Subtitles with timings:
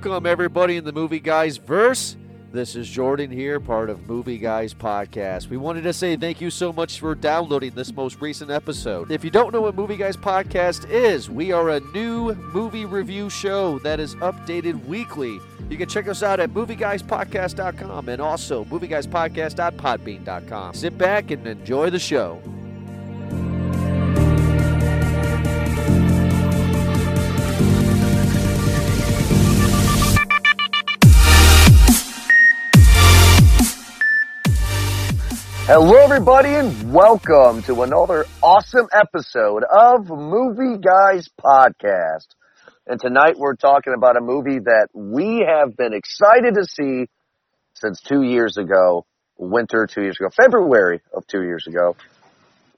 [0.00, 2.16] Welcome, everybody, in the Movie Guys verse.
[2.52, 5.48] This is Jordan here, part of Movie Guys Podcast.
[5.48, 9.10] We wanted to say thank you so much for downloading this most recent episode.
[9.10, 13.28] If you don't know what Movie Guys Podcast is, we are a new movie review
[13.28, 15.40] show that is updated weekly.
[15.68, 20.74] You can check us out at movieguyspodcast.com and also movieguyspodcast.podbean.com.
[20.74, 22.40] Sit back and enjoy the show.
[35.70, 42.28] Hello, everybody, and welcome to another awesome episode of Movie Guys Podcast.
[42.86, 47.10] And tonight we're talking about a movie that we have been excited to see
[47.74, 49.04] since two years ago,
[49.36, 51.96] winter two years ago, February of two years ago.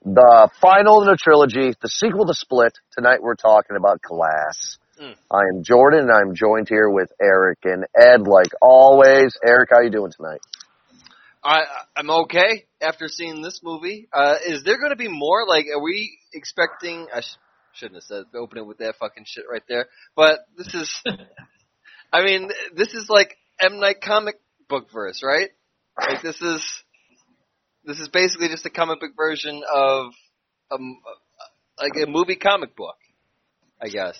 [0.03, 2.73] The final in the trilogy, the sequel to Split.
[2.91, 4.79] Tonight we're talking about Glass.
[5.01, 5.15] Mm.
[5.31, 9.37] I am Jordan, and I'm joined here with Eric and Ed, like always.
[9.47, 10.41] Eric, how are you doing tonight?
[11.43, 11.61] I
[11.95, 14.07] I'm okay after seeing this movie.
[14.13, 15.47] Uh, is there going to be more?
[15.47, 17.07] Like, are we expecting?
[17.13, 17.37] I sh-
[17.73, 19.87] shouldn't have said open it with that fucking shit right there.
[20.15, 20.93] But this is,
[22.13, 24.35] I mean, this is like M Night comic
[24.69, 25.49] book verse, right?
[25.99, 26.63] Like this is
[27.85, 30.11] this is basically just a comic book version of
[30.71, 30.97] um
[31.79, 32.97] like a movie comic book,
[33.81, 34.17] I guess.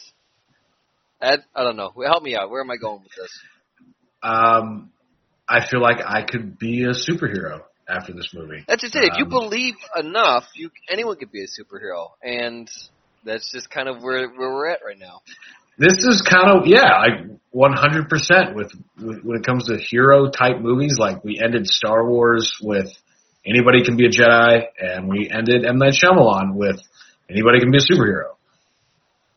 [1.22, 1.94] Ed, I don't know.
[2.04, 2.50] Help me out.
[2.50, 3.40] Where am I going with this?
[4.24, 4.92] Um,
[5.52, 8.64] I feel like I could be a superhero after this movie.
[8.68, 9.04] That's just it.
[9.04, 12.70] If you Um, believe enough, you anyone could be a superhero, and
[13.26, 15.22] that's just kind of where where we're at right now.
[15.78, 20.30] This is kind of yeah, like 100 percent with with- when it comes to hero
[20.30, 20.98] type movies.
[20.98, 22.90] Like we ended Star Wars with
[23.46, 26.80] anybody can be a Jedi, and we ended M Night Shyamalan with
[27.30, 28.36] anybody can be a superhero.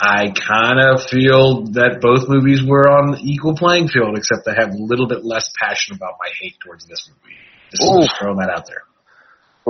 [0.00, 4.70] I kind of feel that both movies were on equal playing field, except I have
[4.70, 7.36] a little bit less passion about my hate towards this movie.
[7.70, 8.83] Just, just throwing that out there.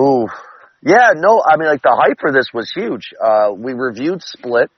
[0.03, 0.29] Ooh.
[0.83, 3.13] Yeah, no, I mean, like, the hype for this was huge.
[3.23, 4.71] Uh, we reviewed Split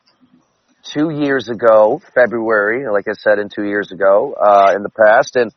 [0.92, 5.36] two years ago, February, like I said, in two years ago, uh, in the past,
[5.36, 5.52] and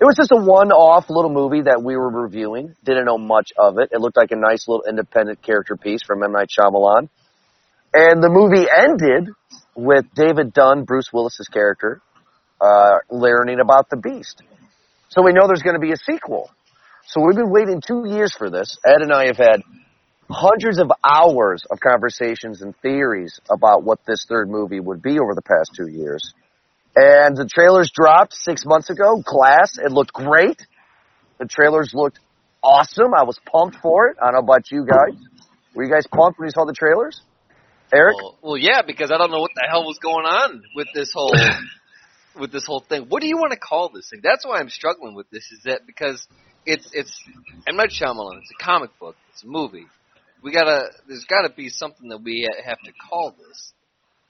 [0.00, 2.74] it was just a one-off little movie that we were reviewing.
[2.84, 3.90] Didn't know much of it.
[3.92, 6.32] It looked like a nice little independent character piece from M.
[6.32, 7.10] Night Shyamalan.
[7.92, 9.34] And the movie ended
[9.74, 12.00] with David Dunn, Bruce Willis's character,
[12.60, 14.42] uh, learning about the Beast.
[15.08, 16.50] So we know there's going to be a sequel.
[17.06, 18.78] So we've been waiting two years for this.
[18.86, 19.62] Ed and I have had
[20.30, 25.34] hundreds of hours of conversations and theories about what this third movie would be over
[25.34, 26.32] the past two years.
[26.94, 29.20] And the trailers dropped six months ago.
[29.24, 30.64] Glass, it looked great.
[31.38, 32.20] The trailers looked
[32.62, 33.14] awesome.
[33.14, 34.16] I was pumped for it.
[34.22, 35.18] I don't know about you guys.
[35.74, 37.20] Were you guys pumped when you saw the trailers?
[37.92, 38.16] Eric?
[38.16, 41.12] Well, well, yeah, because I don't know what the hell was going on with this
[41.12, 41.32] whole
[42.38, 43.06] with this whole thing.
[43.08, 44.20] What do you want to call this thing?
[44.22, 45.50] That's why I'm struggling with this.
[45.52, 46.26] Is that because
[46.66, 47.22] it's it's
[47.68, 48.38] M Night Shyamalan.
[48.38, 49.16] It's a comic book.
[49.32, 49.86] It's a movie.
[50.42, 50.88] We gotta.
[51.06, 53.72] There's got to be something that we have to call this.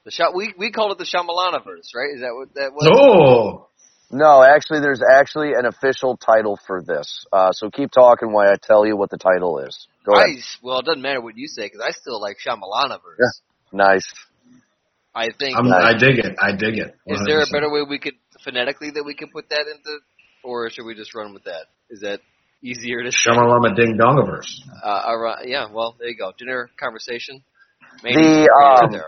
[0.05, 2.15] The shot we we called it the Shyamalaniverse, right?
[2.15, 2.89] Is that what that was?
[2.91, 3.69] Oh,
[4.11, 7.27] No, actually, there's actually an official title for this.
[7.33, 9.87] Uh, so keep talking while I tell you what the title is.
[10.07, 10.31] Go ahead.
[10.31, 13.21] I, well, it doesn't matter what you say because I still like Shyamalaniverse.
[13.21, 13.50] Yeah.
[13.73, 14.11] Nice.
[15.15, 15.57] I think.
[15.57, 16.37] I'm, I dig it.
[16.41, 16.95] I dig it.
[17.07, 18.15] Is there a better way we could
[18.45, 19.99] phonetically that we can put that into,
[20.45, 21.67] or should we just run with that?
[21.91, 22.21] Is that
[22.63, 23.31] easier to say?
[23.31, 24.61] Shamalama Ding Dongiverse.
[24.85, 26.33] Uh, around, yeah, well, there you go.
[26.39, 27.43] Dinner conversation.
[28.05, 29.03] Maybe The, um,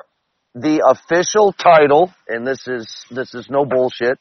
[0.55, 4.19] the official title, and this is this is no bullshit.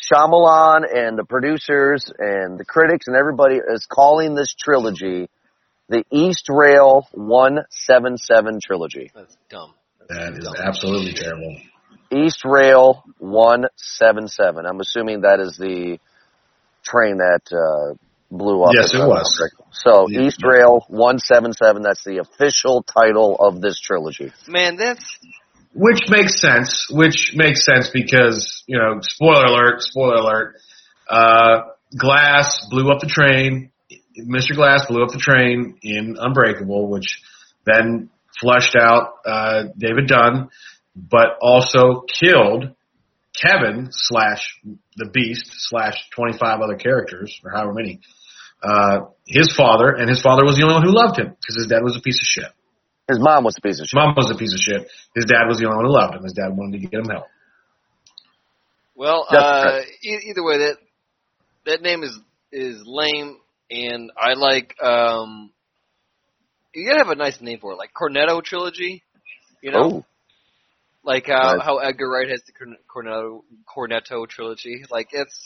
[0.00, 5.28] Shyamalan and the producers and the critics and everybody is calling this trilogy
[5.88, 9.10] the East Rail 177 trilogy.
[9.14, 9.74] That's dumb.
[10.08, 10.54] That is dumb.
[10.62, 11.56] absolutely terrible.
[12.10, 14.66] East Rail 177.
[14.66, 15.98] I'm assuming that is the
[16.82, 17.94] train that uh,
[18.30, 18.72] blew up.
[18.74, 19.50] Yes, it the- was.
[19.72, 20.22] So Yeah.
[20.22, 21.82] East Rail 177.
[21.82, 24.32] That's the official title of this trilogy.
[24.46, 25.18] Man, that's
[25.74, 26.86] Which makes sense.
[26.90, 30.56] Which makes sense because you know, spoiler alert, spoiler alert.
[31.08, 31.60] Uh,
[31.96, 33.70] Glass blew up the train.
[34.18, 34.54] Mr.
[34.54, 37.22] Glass blew up the train in Unbreakable, which
[37.64, 38.10] then
[38.40, 40.48] flushed out uh, David Dunn,
[40.96, 42.74] but also killed
[43.40, 44.58] Kevin slash
[44.96, 48.00] the Beast slash twenty five other characters or however many.
[48.62, 51.68] Uh, his father, and his father was the only one who loved him because his
[51.68, 52.52] dad was a piece of shit.
[53.08, 53.96] His mom was a piece of shit.
[53.96, 54.90] mom was a piece of shit.
[55.14, 56.24] His dad was the only one who loved him.
[56.24, 57.26] His dad wanted to get him help.
[58.96, 59.26] well.
[59.28, 59.90] Uh, correct.
[60.02, 60.76] e- either way, that
[61.66, 62.18] that name is
[62.50, 63.36] is lame,
[63.70, 64.74] and I like.
[64.82, 65.52] um
[66.74, 69.02] You gotta have a nice name for it, like Cornetto trilogy.
[69.62, 70.04] You know, Oh,
[71.04, 71.62] Like how Right.
[71.62, 72.52] how Edgar Wright has the
[72.94, 74.84] Cornetto Cornetto trilogy.
[74.90, 75.38] Like it's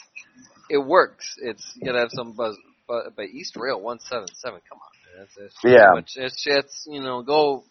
[0.68, 1.34] it works.
[1.38, 2.56] It's you gotta have some buzz.
[2.88, 4.60] But, but East Rail one seven seven.
[4.68, 5.24] Come on, man.
[5.24, 5.92] It's, it's Yeah.
[5.94, 6.12] much.
[6.16, 7.64] It's it's you know go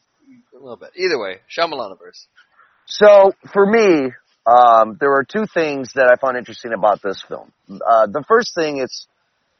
[0.53, 0.91] a little bit.
[0.95, 2.25] Either way, Shyamalaniverse.
[2.85, 4.11] So for me,
[4.45, 7.51] um, there are two things that I find interesting about this film.
[7.69, 9.07] Uh, the first thing it's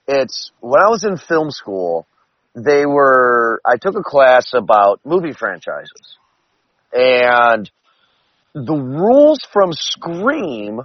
[0.07, 2.07] it's when I was in film school,
[2.55, 6.17] they were I took a class about movie franchises,
[6.93, 7.69] and
[8.53, 10.81] the rules from Scream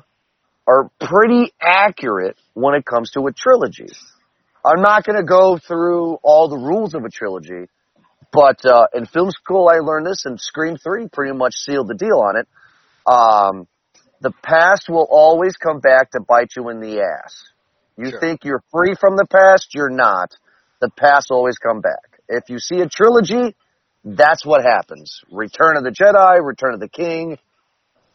[0.68, 3.88] are pretty accurate when it comes to a trilogy.
[4.64, 7.68] I'm not going to go through all the rules of a trilogy,
[8.32, 11.94] but uh, in film school I learned this, and Scream Three pretty much sealed the
[11.94, 12.48] deal on it.
[13.06, 13.68] Um,
[14.20, 17.44] the past will always come back to bite you in the ass.
[17.96, 18.20] You Sure.
[18.20, 20.32] think you're free from the past, you're not.
[20.80, 22.20] The past will always come back.
[22.28, 23.54] If you see a trilogy,
[24.04, 25.20] that's what happens.
[25.30, 27.38] Return of the Jedi, Return of the King,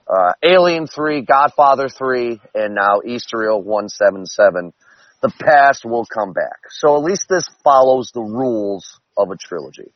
[0.07, 4.73] uh, Alien 3, Godfather 3, and now East Rail 177.
[5.21, 6.59] The past will come back.
[6.69, 9.91] So at least this follows the rules of a trilogy.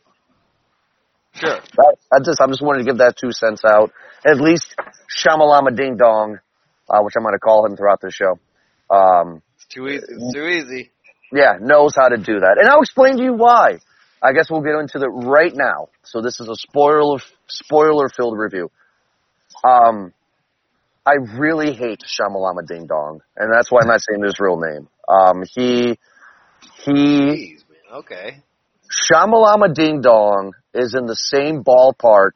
[1.33, 1.59] Sure.
[1.77, 3.91] That, I just, I'm just wanting to give that two cents out.
[4.25, 4.73] At least
[5.09, 6.39] Shamalama Ding Dong,
[6.89, 8.39] uh, which I'm going to call him throughout the show.
[8.89, 10.05] Um, It's too easy.
[10.09, 10.91] It's too easy.
[11.31, 12.57] yeah, knows how to do that.
[12.59, 13.79] And I'll explain to you why.
[14.21, 15.89] I guess we'll get into it right now.
[16.03, 18.71] So this is a spoiler, spoiler filled review.
[19.63, 20.13] Um,
[21.05, 24.87] I really hate Shamalama Ding Dong, and that's why I'm not saying his real name.
[25.07, 25.99] Um, he,
[26.83, 27.99] he, Jeez, man.
[27.99, 28.37] Okay.
[29.11, 32.31] Shamalama Ding Dong is in the same ballpark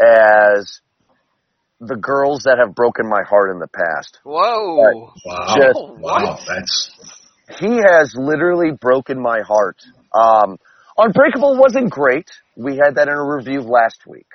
[0.00, 0.80] as
[1.80, 4.18] the girls that have broken my heart in the past.
[4.24, 5.12] Whoa.
[5.24, 5.54] Wow.
[5.56, 6.38] Just- wow.
[6.46, 6.90] That's
[7.60, 9.76] He has literally broken my heart.
[10.14, 10.58] Um,
[10.96, 12.28] Unbreakable wasn't great.
[12.56, 14.26] We had that in a review last week.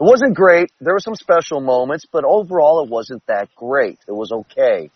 [0.00, 0.70] It wasn't great.
[0.80, 3.98] There were some special moments, but overall it wasn't that great.
[4.08, 4.90] It was okay.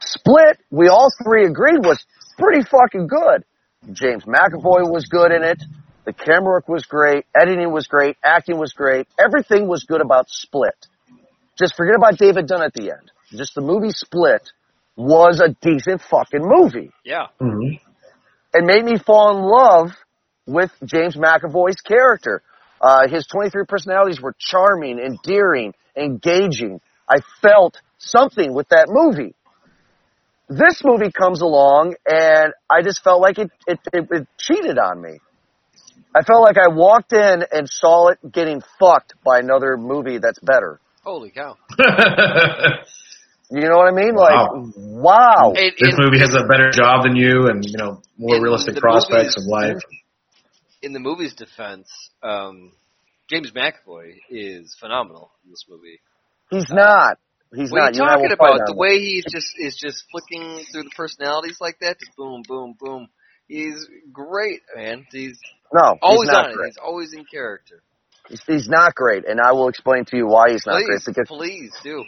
[0.00, 2.04] Split, we all three agreed was
[2.38, 3.44] pretty fucking good.
[3.92, 5.62] James McAvoy was good in it.
[6.04, 7.26] The camera work was great.
[7.38, 8.16] Editing was great.
[8.24, 9.06] Acting was great.
[9.22, 10.86] Everything was good about Split.
[11.58, 13.10] Just forget about David Dunn at the end.
[13.30, 14.50] Just the movie Split
[14.96, 16.92] was a decent fucking movie.
[17.04, 17.26] Yeah.
[17.40, 17.80] mhm.
[18.54, 19.96] It made me fall in love
[20.46, 22.42] with James McAvoy's character.
[22.80, 26.80] Uh, his 23 personalities were charming, endearing, engaging.
[27.08, 29.34] I felt something with that movie.
[30.48, 35.02] This movie comes along and I just felt like it, it, it, it cheated on
[35.02, 35.18] me.
[36.14, 40.38] I felt like I walked in and saw it getting fucked by another movie that's
[40.40, 40.80] better.
[41.08, 41.56] Holy cow.
[43.50, 44.14] You know what I mean?
[44.14, 44.72] Like, Wow.
[44.76, 45.52] wow.
[45.56, 48.74] And- this and movie has a better job than you, and you know more realistic
[48.74, 49.82] the prospects movies- of life.
[50.82, 51.88] in the movie's defense,
[52.22, 52.72] um,
[53.30, 55.98] James McAvoy is phenomenal in this movie.
[56.50, 57.16] He's not.
[57.54, 57.94] He's What are not.
[57.96, 58.66] you and I will talking about?
[58.66, 62.74] The way he just is just flicking through the personalities like that, just boom, boom,
[62.78, 63.08] boom.
[63.48, 65.06] He's great, man.
[65.10, 65.38] He's
[65.72, 66.54] No, he's always not on it.
[66.54, 66.66] great.
[66.66, 67.82] He's always in character.
[68.28, 71.00] He's, he's not great, and I will explain to you why he's not great.
[71.00, 72.04] Please, Because please do.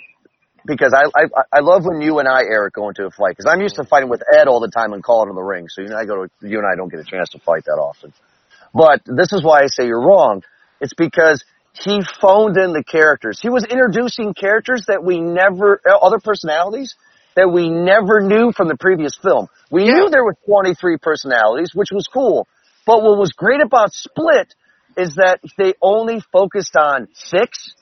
[0.67, 3.47] because I, I I love when you and I Eric go into a fight because
[3.47, 5.67] I'm used to fighting with Ed all the time and calling him the ring.
[5.69, 7.65] So you and I go to you and I don't get a chance to fight
[7.65, 8.13] that often.
[8.75, 10.43] But this is why I say you're wrong.
[10.81, 13.41] It's because he phoned in the characters.
[13.41, 16.95] He was introducing characters that we never uh, other personalities
[17.37, 19.49] that we never knew from the previous film.
[19.71, 19.95] We Yeah.
[19.95, 22.47] knew there were 23 personalities, which was cool.
[22.87, 24.55] But what was great about Split
[24.97, 27.75] is that they only focused on six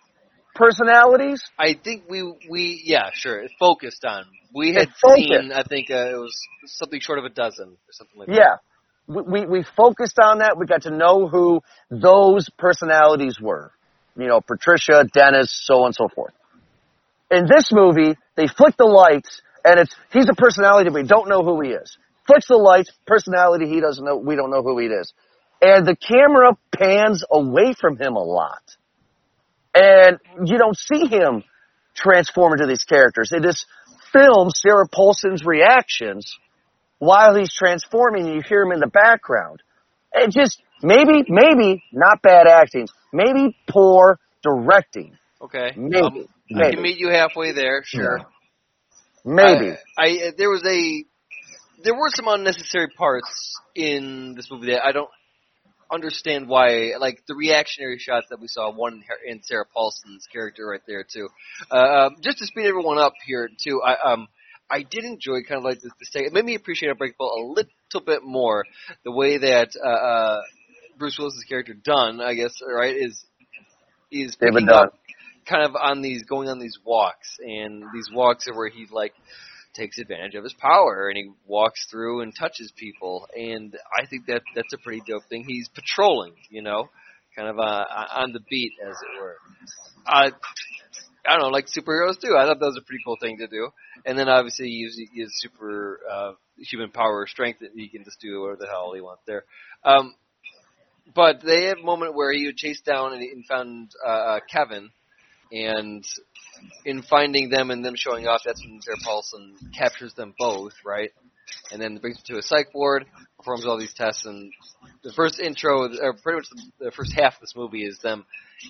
[0.55, 4.25] personalities I think we we yeah sure it focused on.
[4.55, 6.37] We had seen I think uh, it was
[6.67, 8.35] something short of a dozen or something like that.
[8.35, 8.57] Yeah.
[9.07, 10.59] We, we, we focused on that.
[10.59, 13.73] We got to know who those personalities were.
[14.17, 16.35] You know, Patricia, Dennis, so on and so forth.
[17.31, 21.43] In this movie, they flick the lights and it's, he's a personality, we don't know
[21.43, 21.97] who he is.
[22.27, 25.13] Flicks the lights, personality, he doesn't know, we don't know who he is.
[25.61, 28.63] And the camera pans away from him a lot.
[29.75, 31.45] And you don't see him
[31.95, 33.33] transform into these characters.
[33.33, 33.67] It just
[34.13, 36.37] films Sarah Paulson's reactions
[36.99, 39.63] while he's transforming, and you hear him in the background.
[40.13, 45.73] It just maybe, maybe not bad acting, maybe poor directing, Okay.
[45.77, 47.83] maybe, Um, I can meet you halfway there.
[47.85, 48.21] Sure.
[49.25, 49.77] maybe.
[49.99, 51.05] I, I there was a
[51.85, 55.11] there were some unnecessary parts in this movie that I don't
[55.91, 56.93] understand why.
[56.99, 61.29] Like the reactionary shots that we saw, one in Sarah Paulson's character right there too.
[61.71, 64.29] Uh, um, just to speed everyone up here too, I um
[64.71, 65.93] I did enjoy kind of like this.
[66.13, 66.27] take.
[66.27, 68.65] It made me appreciate Unbreakable a little bit more.
[69.05, 70.41] The way that uh, uh,
[70.99, 73.25] Bruce Willis's character Dunn, I guess, right, is
[74.11, 74.87] is David picking Dunn.
[74.87, 74.95] up
[75.47, 79.15] kind of on these going on these walks, and these walks are where he like
[79.79, 84.27] takes advantage of his power and he walks through and touches people and I think
[84.27, 85.45] that that's a pretty dope thing.
[85.47, 86.89] He's patrolling, you know,
[87.37, 87.85] kind of uh,
[88.17, 89.37] on the beat as it were.
[90.07, 90.31] Uh,
[91.27, 92.37] I don't know, like superheroes do.
[92.37, 93.69] I thought that was a pretty cool thing to do.
[94.05, 98.21] And then obviously he uses, has super uh, human power strength that he can just
[98.21, 99.45] do whatever the hell he wants there.
[99.85, 100.15] Um,
[101.15, 104.91] but they have a moment where he would chase down and, and found uh, Kevin,
[105.51, 106.05] and
[106.85, 111.11] in finding them and them showing off, that's when Sarah Paulson captures them both, right?
[111.73, 113.07] And then brings them to a psych ward,
[113.39, 114.53] performs all these tests, and
[115.03, 116.49] the first intro, or pretty much
[116.79, 118.25] the, first half of this movie is them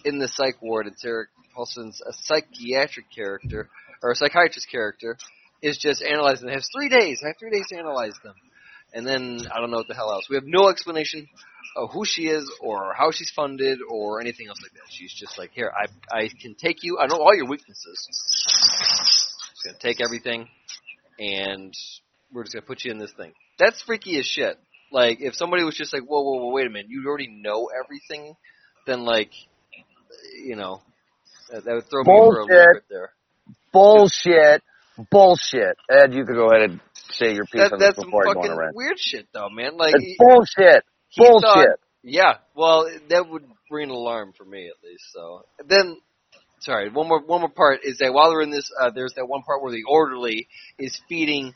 [0.05, 3.69] in the psych ward, and Sarah Paulson's a psychiatric character,
[4.03, 5.17] or a psychiatrist character,
[5.63, 6.55] is just analyzing them.
[6.55, 7.21] Has three days.
[7.25, 8.35] I have three days to analyze them.
[8.95, 10.29] And then, I don't know what the hell else.
[10.31, 11.29] We have no explanation
[11.93, 14.91] who she is or how she's funded or anything else like that.
[14.91, 16.99] She's just like, here, I I can take you.
[16.99, 18.07] I know all your weaknesses.
[18.09, 20.49] Just gonna take everything,
[21.19, 21.73] and
[22.33, 23.33] we're just gonna put you in this thing.
[23.59, 24.59] That's freaky as shit.
[24.91, 27.69] Like, if somebody was just like, whoa, whoa, whoa, wait a minute, you already know
[27.85, 28.35] everything,
[28.87, 29.31] then like,
[30.43, 30.81] you know,
[31.51, 32.49] that, that would throw Bullshit.
[32.49, 33.13] me for a loop there.
[33.73, 34.63] Bullshit.
[35.11, 35.77] Bullshit.
[35.91, 38.41] Ed, you could go ahead and say your piece That, on this before I go
[38.41, 38.75] on a rant.
[38.75, 39.77] weird shit, though, man.
[39.77, 40.85] Like, It's bullshit.
[41.11, 41.43] He Bullshit.
[41.43, 45.05] thought- Yeah, well, that would ring an alarm for me at least.
[45.13, 46.01] So then,
[46.61, 49.27] sorry, one more one more part is that while they're in this, uh, there's that
[49.27, 50.49] one part where the orderly
[50.79, 51.53] is feeding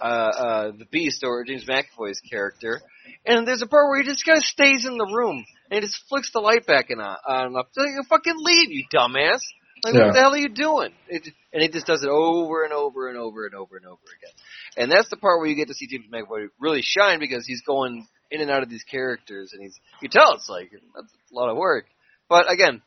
[0.00, 2.80] uh, uh, the Beast or James McAvoy's character,
[3.26, 5.86] and there's a part where he just kind of stays in the room and he
[5.86, 7.16] just flicks the light back and on.
[7.26, 7.68] on up.
[7.72, 9.40] So fucking leave, you dumbass.
[9.84, 10.06] Like, Yeah.
[10.06, 10.94] what the hell are you doing?
[11.08, 14.00] It, and he just does it over and over and over and over and over
[14.18, 14.32] again.
[14.78, 17.60] And that's the part where you get to see James McAvoy really shine because he's
[17.60, 21.34] going in and out of these characters, and he's you tell it's like that's a
[21.34, 21.86] lot of work.
[22.28, 22.82] But again,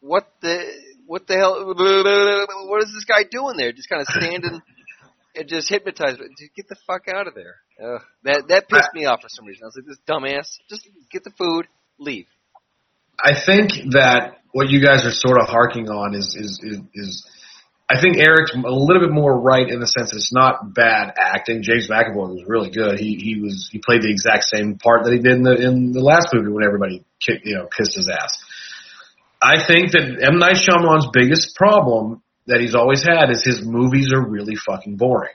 [0.00, 0.64] what the
[1.06, 1.74] what the hell?
[2.68, 3.72] What is this guy doing there?
[3.72, 4.62] Just kind of standing
[5.34, 6.20] and just hypnotized.
[6.56, 7.56] Get the fuck out of there.
[7.82, 8.00] Ugh.
[8.22, 9.64] That that pissed me off for some reason.
[9.64, 10.58] I was like, this dumbass.
[10.68, 11.66] Just get the food,
[11.98, 12.26] leave.
[13.22, 17.26] I think that what you guys are sort of harking on is is is, is
[17.88, 21.12] I think Eric's a little bit more right in the sense that it's not bad
[21.18, 21.62] acting.
[21.62, 22.98] James McAvoy was really good.
[22.98, 25.92] He he was he played the exact same part that he did in the in
[25.92, 28.42] the last movie when everybody kicked, you know kissed his ass.
[29.42, 34.12] I think that M Night Shyamalan's biggest problem that he's always had is his movies
[34.14, 35.34] are really fucking boring.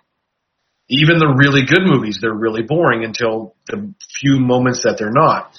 [0.90, 5.54] Even the really good movies, they're really boring until the few moments that they're not.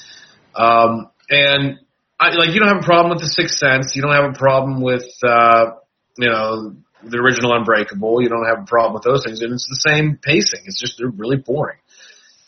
[0.57, 1.79] Um, and
[2.19, 3.95] I, like, you don't have a problem with the Sixth Sense.
[3.95, 5.77] You don't have a problem with, uh,
[6.17, 8.23] you know, the original Unbreakable.
[8.23, 9.41] You don't have a problem with those things.
[9.41, 10.61] And it's the same pacing.
[10.65, 11.79] It's just, they're really boring.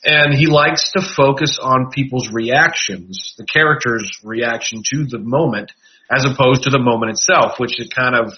[0.05, 5.73] And he likes to focus on people's reactions, the character's reaction to the moment,
[6.11, 8.35] as opposed to the moment itself, which it kind of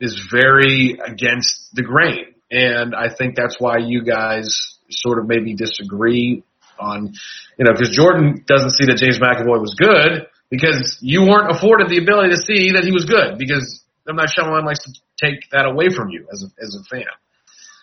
[0.00, 2.34] is very against the grain.
[2.50, 6.42] And I think that's why you guys sort of maybe disagree
[6.78, 7.12] on,
[7.58, 11.90] you know, because Jordan doesn't see that James McAvoy was good because you weren't afforded
[11.90, 14.16] the ability to see that he was good because M.
[14.16, 14.92] Night Shyamalan likes to
[15.22, 17.04] take that away from you as a, as a fan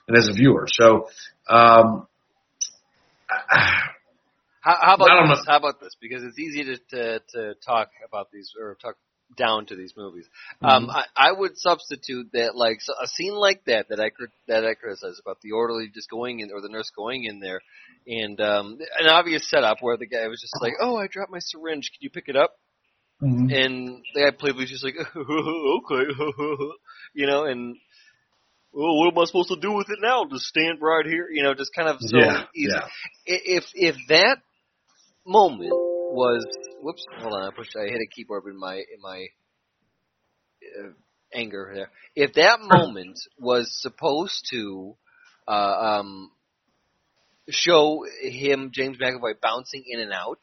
[0.08, 0.66] and as a viewer.
[0.68, 1.10] So,
[1.50, 2.08] um,
[4.68, 5.46] How, how about this?
[5.46, 5.52] know.
[5.52, 5.96] How about this?
[6.02, 8.96] Because it's easy to, to to talk about these or talk
[9.38, 10.26] down to these movies.
[10.62, 14.12] Um, I, I would substitute that like so a scene like that that I
[14.48, 17.62] that I criticize about the orderly just going in or the nurse going in there,
[18.08, 21.40] and um, an obvious setup where the guy was just like, "Oh, I dropped my
[21.40, 21.92] syringe.
[21.94, 22.58] Can you pick it up?"
[23.22, 26.12] And the guy playfully was just like, "Okay,"
[27.14, 27.76] you know, and.
[28.74, 30.26] Well, what am I supposed to do with it now?
[30.30, 32.88] Just stand right here, you know, just kind of so yeah, easy yeah.
[33.26, 34.38] if if that
[35.26, 36.46] moment was
[36.80, 39.28] whoops hold on I pushed I hit a keyboard in my in my
[40.64, 40.90] uh,
[41.34, 44.96] anger there if that moment was supposed to
[45.48, 46.32] uh, um
[47.50, 50.42] show him James McAvoy bouncing in and out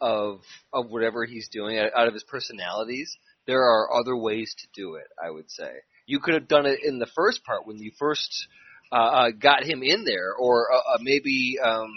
[0.00, 0.40] of
[0.72, 5.06] of whatever he's doing out of his personalities there are other ways to do it
[5.22, 5.70] I would say
[6.06, 8.48] you could have done it in the first part when you first
[8.92, 11.90] uh, uh, got him in there or uh, uh, maybe um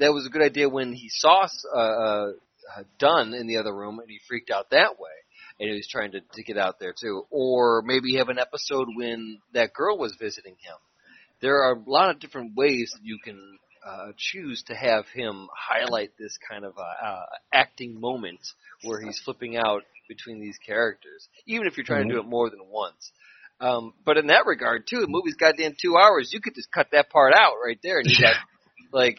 [0.00, 2.30] that was a good idea when he saw uh,
[2.76, 5.10] uh, Dunn in the other room and he freaked out that way.
[5.58, 7.26] And he was trying to, to get out there too.
[7.30, 10.76] Or maybe have an episode when that girl was visiting him.
[11.42, 15.48] There are a lot of different ways that you can uh, choose to have him
[15.54, 18.40] highlight this kind of uh, uh, acting moment
[18.82, 22.50] where he's flipping out between these characters, even if you're trying to do it more
[22.50, 23.12] than once.
[23.60, 26.30] Um, but in that regard, too, the movie's goddamn two hours.
[26.32, 28.36] You could just cut that part out right there, and you got
[28.92, 29.18] like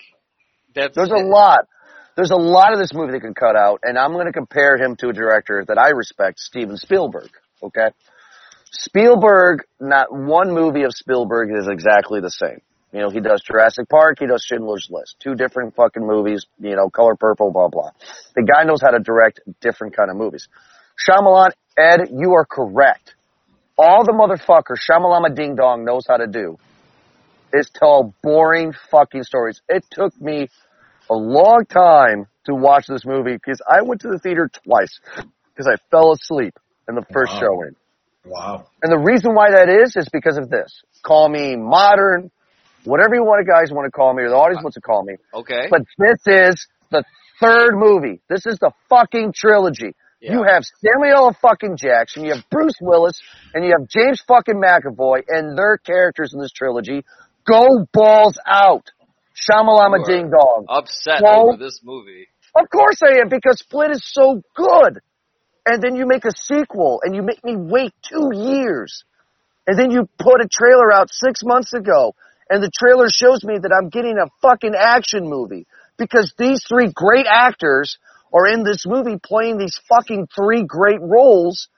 [0.74, 1.68] that's There's a lot.
[2.15, 4.77] there's a lot of this movie they can cut out, and I'm going to compare
[4.77, 7.30] him to a director that I respect, Steven Spielberg.
[7.63, 7.89] Okay,
[8.72, 9.63] Spielberg.
[9.80, 12.62] Not one movie of Spielberg is exactly the same.
[12.93, 16.45] You know, he does Jurassic Park, he does Schindler's List, two different fucking movies.
[16.60, 17.91] You know, Color Purple, blah blah.
[18.36, 20.48] The guy knows how to direct different kind of movies.
[21.07, 23.15] Shyamalan, Ed, you are correct.
[23.77, 26.57] All the motherfucker Shyamalama Ding Dong knows how to do
[27.53, 29.62] is tell boring fucking stories.
[29.69, 30.50] It took me
[31.10, 35.67] a long time to watch this movie because I went to the theater twice because
[35.67, 36.57] I fell asleep
[36.88, 37.39] in the first Wow.
[37.41, 37.75] showing.
[38.25, 38.67] Wow.
[38.83, 40.83] And the reason why that is, is because of this.
[41.03, 42.31] Call me modern,
[42.83, 45.03] whatever you want, guys want to call me, or the audience uh, wants to call
[45.03, 45.15] me.
[45.33, 45.67] Okay.
[45.69, 47.03] But this is the
[47.39, 48.21] third movie.
[48.29, 49.93] This is the fucking trilogy.
[50.23, 53.19] You have Samuel fucking Jackson, you have Bruce Willis,
[53.55, 57.03] and you have James fucking McAvoy, and their characters in this trilogy.
[57.47, 58.91] Go balls out.
[59.33, 60.65] Shamalama Ding Dong.
[60.69, 62.27] upset Well- over this movie.
[62.53, 65.00] Of course I am, because Split is so good.
[65.65, 69.03] And then you make a sequel, and you make me wait two years.
[69.65, 72.13] And then you put a trailer out six months ago,
[72.51, 75.65] and the trailer shows me that I'm getting a fucking action movie.
[75.98, 77.98] Because these three great actors
[78.34, 81.70] are in this movie playing these fucking three great roles,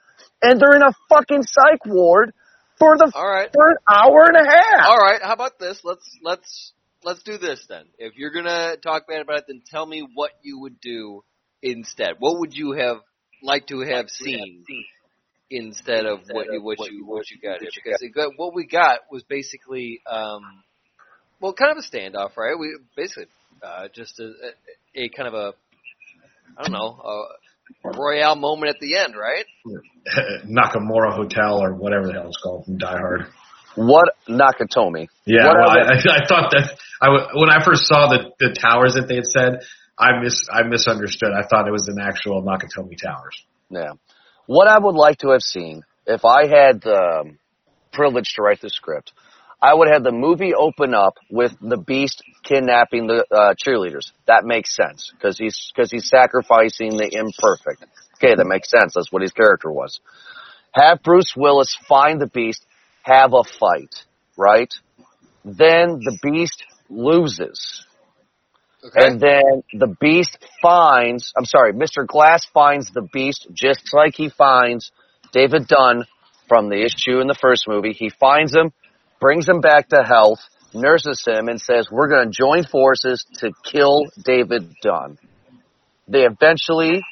[0.42, 2.32] and they're in a fucking psych ward
[2.78, 3.50] for the All right.
[3.52, 4.88] for an hour and a half.
[4.88, 5.22] All right.
[5.22, 5.80] How about this?
[5.84, 6.72] Let's let's
[7.04, 7.84] let's do this then.
[7.98, 11.22] If you're gonna talk bad about it, then tell me what you would do
[11.62, 12.14] instead.
[12.18, 12.98] What would you have
[13.42, 14.64] liked to have seen
[15.54, 17.70] instead of what you what you what you got here?
[17.74, 20.42] Because it got, what we got was basically um,
[21.40, 22.58] well, kind of a standoff, right?
[22.58, 23.26] We basically
[23.62, 24.32] uh, just a,
[24.96, 25.52] a, a kind of a
[26.58, 27.26] I don't know
[27.84, 29.44] a royale moment at the end, right?
[30.46, 33.26] Nakamura Hotel or whatever the hell it's called from Die Hard.
[33.76, 35.08] What Nakatomi?
[35.26, 37.08] Yeah, What well, I I, I, I thought that I
[37.38, 39.60] when I first saw the the towers that they had said,
[39.98, 41.30] I mis I misunderstood.
[41.32, 43.42] I thought it was an actual Nakatomi Towers.
[43.70, 43.92] Yeah.
[44.46, 47.38] What I would like to have seen, if I had the um,
[47.92, 49.12] privilege to write the script,
[49.62, 54.12] I would have the movie open up with the Beast kidnapping the uh, cheerleaders.
[54.26, 57.84] That makes sense because he's because he's sacrificing the imperfect.
[58.16, 58.92] Okay, that makes sense.
[58.94, 60.00] That's what his character was.
[60.72, 62.66] Have Bruce Willis find the Beast,
[63.02, 63.94] have a fight,
[64.36, 64.72] right?
[65.44, 67.86] Then the Beast loses.
[68.84, 69.06] Okay.
[69.06, 72.06] And then the beast finds, I'm sorry, Mr.
[72.06, 74.92] Glass finds the beast just like he finds
[75.32, 76.04] David Dunn
[76.48, 77.94] from the issue in the first movie.
[77.94, 78.72] He finds him,
[79.20, 80.40] brings him back to health,
[80.74, 85.16] nurses him, and says, we're going to join forces to kill David Dunn.
[86.06, 87.02] They eventually,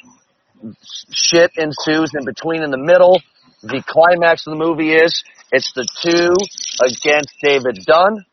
[1.11, 3.18] shit ensues in between in the middle.
[3.62, 6.35] The climax of the movie is, it's the two
[6.85, 8.26] against David Dunn.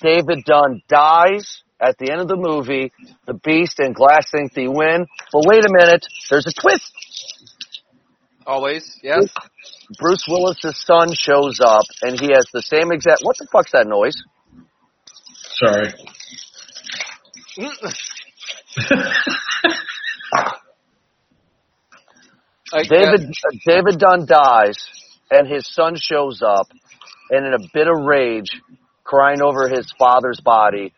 [0.00, 2.92] David Dunn dies at the end of the movie.
[3.26, 5.06] The Beast and Glass think they win.
[5.32, 6.92] But wait a minute, there's a twist.
[8.46, 9.24] Always, yes.
[9.98, 13.22] Bruce Willis' son shows up and he has the same exact.
[13.22, 14.16] What the fuck's that noise?
[15.58, 15.92] Sorry.
[22.72, 24.76] I- David uh, David Dunn dies
[25.30, 26.66] and his son shows up
[27.30, 28.60] and in a bit of rage,
[29.04, 30.92] crying over his father's body.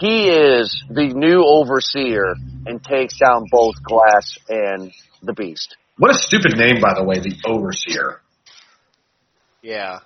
[0.00, 2.34] He is the new overseer
[2.66, 5.76] and takes down both Glass and the Beast.
[5.98, 8.20] What a stupid name, by the way, the Overseer.
[9.62, 10.00] Yeah.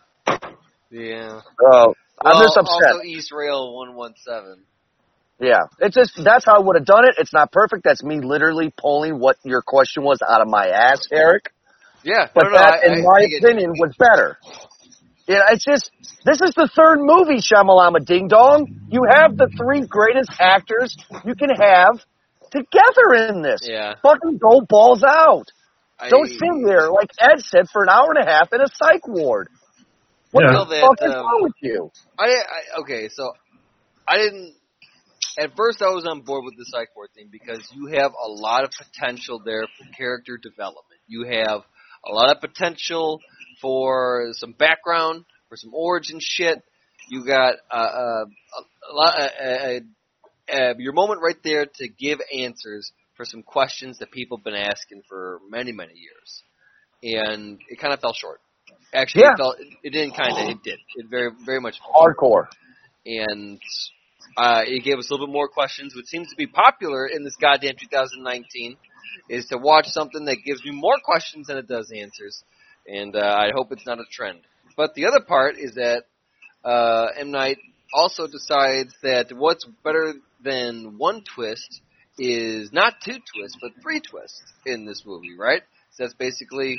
[0.90, 1.40] Yeah.
[1.62, 2.92] Oh, I'm just upset.
[2.92, 4.60] Also, East Rail one one seven.
[5.40, 7.14] Yeah, it's just that's how I would have done it.
[7.18, 7.84] It's not perfect.
[7.84, 11.52] That's me literally pulling what your question was out of my ass, Eric.
[12.02, 14.38] Yeah, But no, no, that, I- in I my think it- opinion, was better.
[15.28, 15.90] Yeah, it's just
[16.24, 18.66] this is the third movie, Shamalama Ding Dong.
[18.88, 22.00] You have the three greatest actors you can have
[22.50, 23.60] together in this.
[23.62, 23.94] Yeah.
[24.02, 25.44] Fucking go balls out.
[26.00, 28.68] I, Don't sit here like Ed said for an hour and a half in a
[28.72, 29.48] psych ward.
[30.30, 30.52] What Yeah.
[30.52, 31.90] the that, fuck is um, wrong with you?
[32.18, 33.32] I, I okay, so
[34.06, 34.54] I didn't.
[35.38, 38.28] At first, I was on board with the psych ward thing because you have a
[38.28, 41.00] lot of potential there for character development.
[41.06, 41.62] You have
[42.08, 43.20] a lot of potential
[43.60, 46.62] for some background, for some origin shit.
[47.10, 49.18] You got uh, uh, a, a lot.
[49.18, 49.80] Uh, uh,
[50.50, 54.54] uh, your moment right there to give answers for some questions that people have been
[54.54, 56.42] asking for many, many years,
[57.02, 58.40] and it kind of fell short.
[58.94, 59.32] Actually, Yeah.
[59.32, 60.56] it, fell, it didn't kind of.
[60.56, 60.78] It did.
[60.96, 61.76] It very, very much.
[61.80, 62.46] Hardcore.
[63.04, 63.60] and
[64.36, 67.24] uh, it gave us a little bit more questions, which seems to be popular in
[67.24, 68.76] this goddamn 2019,
[69.28, 72.42] is to watch something that gives me more questions than it does answers,
[72.88, 74.40] and uh, I hope it's not a trend.
[74.76, 76.04] But the other part is that
[76.64, 77.58] uh, M Night
[77.92, 81.80] also decides that what's better than one twist
[82.18, 85.62] is not two twists, but three twists in this movie, right?
[85.92, 86.78] So that's basically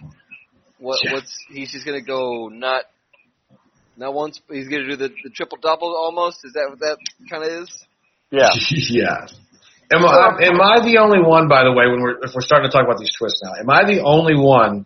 [0.80, 1.14] what Yeah.
[1.14, 2.84] what's he's just gonna go not
[3.98, 4.40] not once.
[4.50, 6.40] He's gonna do the, the triple double almost.
[6.46, 6.98] Is that what that
[7.30, 7.86] kind of is?
[8.32, 8.50] Yeah.
[8.72, 9.28] yeah.
[9.92, 12.70] Am I, am I the only one, by the way, when we're if we're starting
[12.70, 13.60] to talk about these twists now?
[13.60, 14.86] Am I the only one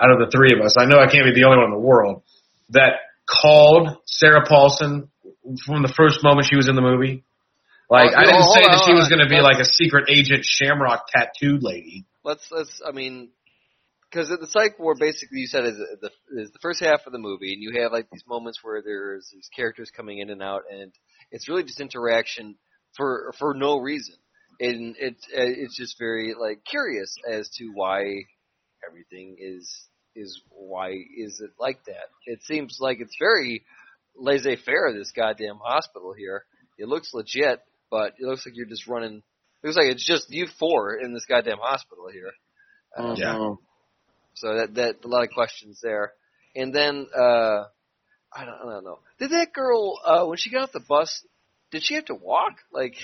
[0.00, 0.76] out of the three of us?
[0.78, 2.22] I know I can't be the only one in the world
[2.70, 5.10] that called Sarah Paulson
[5.66, 7.24] from the first moment she was in the movie.
[7.88, 10.44] Like I didn't say on, that she was going to be like a secret agent
[10.44, 12.06] Shamrock tattooed lady.
[12.22, 12.80] Let's let's.
[12.86, 13.30] I mean,
[14.10, 16.10] because the psych war basically you said is the
[16.40, 19.28] is the first half of the movie, and you have like these moments where there's
[19.32, 20.92] these characters coming in and out, and
[21.32, 22.54] it's really just interaction
[22.96, 24.14] for for no reason,
[24.60, 28.04] and it's it's just very like curious as to why
[28.88, 29.70] everything is
[30.16, 32.08] is why is it like that?
[32.26, 33.64] It seems like it's very
[34.16, 34.92] laissez faire.
[34.92, 36.44] This goddamn hospital here.
[36.78, 39.22] It looks legit, but it looks like you're just running.
[39.62, 42.32] It looks like it's just you four in this goddamn hospital here.
[42.96, 43.54] Um, Yeah.
[44.34, 46.12] So that that a lot of questions there.
[46.56, 47.64] And then uh
[48.32, 49.00] I don't, I don't know.
[49.18, 51.24] Did that girl uh when she got off the bus,
[51.70, 52.54] did she have to walk?
[52.72, 52.94] Like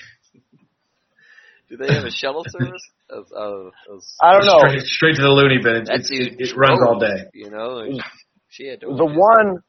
[1.68, 2.82] do they have a shuttle service?
[3.10, 4.58] As, uh, as, I don't know.
[4.58, 5.82] Straight, straight to the loony bin.
[5.88, 7.24] It, it, it, it runs all day.
[7.34, 8.04] You know, like,
[8.48, 9.62] she had to The one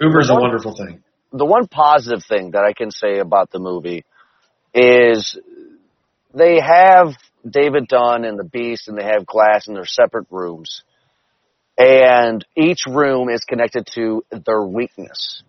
[0.00, 1.02] Uber's a wonderful thing.
[1.32, 4.04] the one positive thing that I can say about the movie
[4.72, 5.38] is
[6.32, 7.08] they have
[7.48, 10.82] David Dunn and the Beast and they have Glass in their separate rooms.
[11.76, 15.42] And each room is connected to their weakness.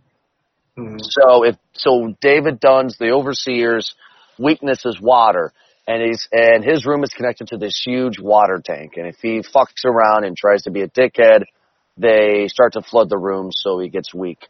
[0.78, 1.00] Mhm.
[1.02, 3.96] So if so David Dunn's the overseer's
[4.38, 5.52] weakness is water
[5.90, 9.42] and he's and his room is connected to this huge water tank and if he
[9.42, 11.42] fucks around and tries to be a dickhead
[11.98, 14.48] they start to flood the room so he gets weak.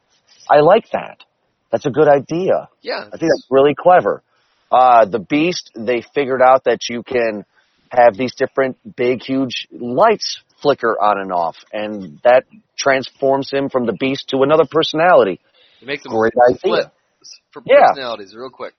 [0.50, 1.24] I like that.
[1.72, 2.70] That's a good idea.
[2.82, 3.00] Yeah.
[3.00, 4.22] I think that's really clever.
[4.72, 7.46] Uh, the Beast, they figured out that you can
[7.92, 12.44] have these different big, huge lights flicker on and off, and that
[12.78, 15.40] transforms him from the Beast to another personality.
[15.80, 16.92] To make them Great flip idea.
[17.52, 17.88] for Yeah.
[17.88, 18.74] personalities real quick.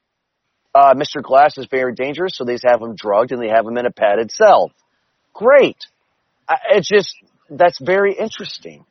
[0.74, 1.22] Uh, Mr.
[1.22, 3.90] Glass is very dangerous, so they have him drugged and they have him in a
[3.90, 4.70] padded cell.
[5.33, 5.76] Great.
[6.48, 7.14] I, it's just,
[7.48, 8.85] that's very interesting.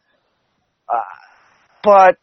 [0.88, 1.00] Uh,
[1.84, 2.18] but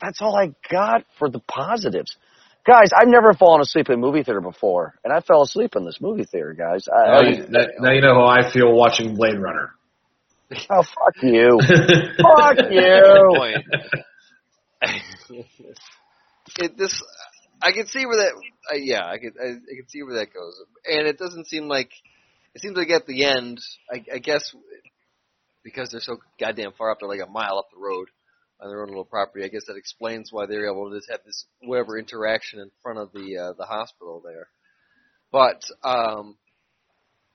[0.00, 2.16] that's all I got for the positives.
[2.64, 5.84] Guys, I've never fallen asleep in a movie theater before, and I fell asleep in
[5.84, 6.86] this movie theater, guys.
[6.86, 9.70] I, Now I, you, now- now you know how I feel watching Blade Runner.
[10.70, 11.58] oh, fuck you.
[12.18, 13.34] Fuck you.
[13.36, 13.64] Point.
[16.58, 17.02] it, this
[17.62, 18.32] I can see where that
[18.72, 21.68] uh, yeah I can I, I can see where that goes and it doesn't seem
[21.68, 21.90] like
[22.54, 23.58] it seems like at the end
[23.90, 24.54] I, I guess
[25.62, 28.08] because they're so goddamn far up they're like a mile up the road
[28.60, 31.20] on their own little property I guess that explains why they're able to just have
[31.24, 34.48] this whatever interaction in front of the uh, the hospital there
[35.30, 36.36] but um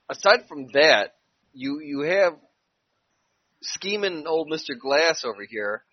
[0.09, 1.15] aside from that
[1.53, 2.33] you you have
[3.61, 4.77] scheming old Mr.
[4.79, 5.83] Glass over here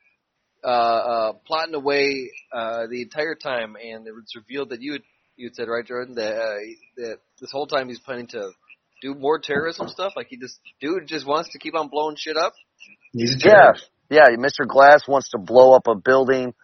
[0.64, 5.02] uh, uh, plotting away uh, the entire time, and it was revealed that you had,
[5.36, 6.56] you had said right, Jordan, that uh,
[6.96, 8.50] that this whole time he's planning to
[9.02, 10.14] do more terrorism stuff.
[10.16, 12.54] Like he just dude just wants to keep on blowing shit up.
[13.12, 13.90] He's a Yeah, terrorist.
[14.10, 14.26] yeah.
[14.36, 14.66] Mr.
[14.66, 16.54] Glass wants to blow up a building.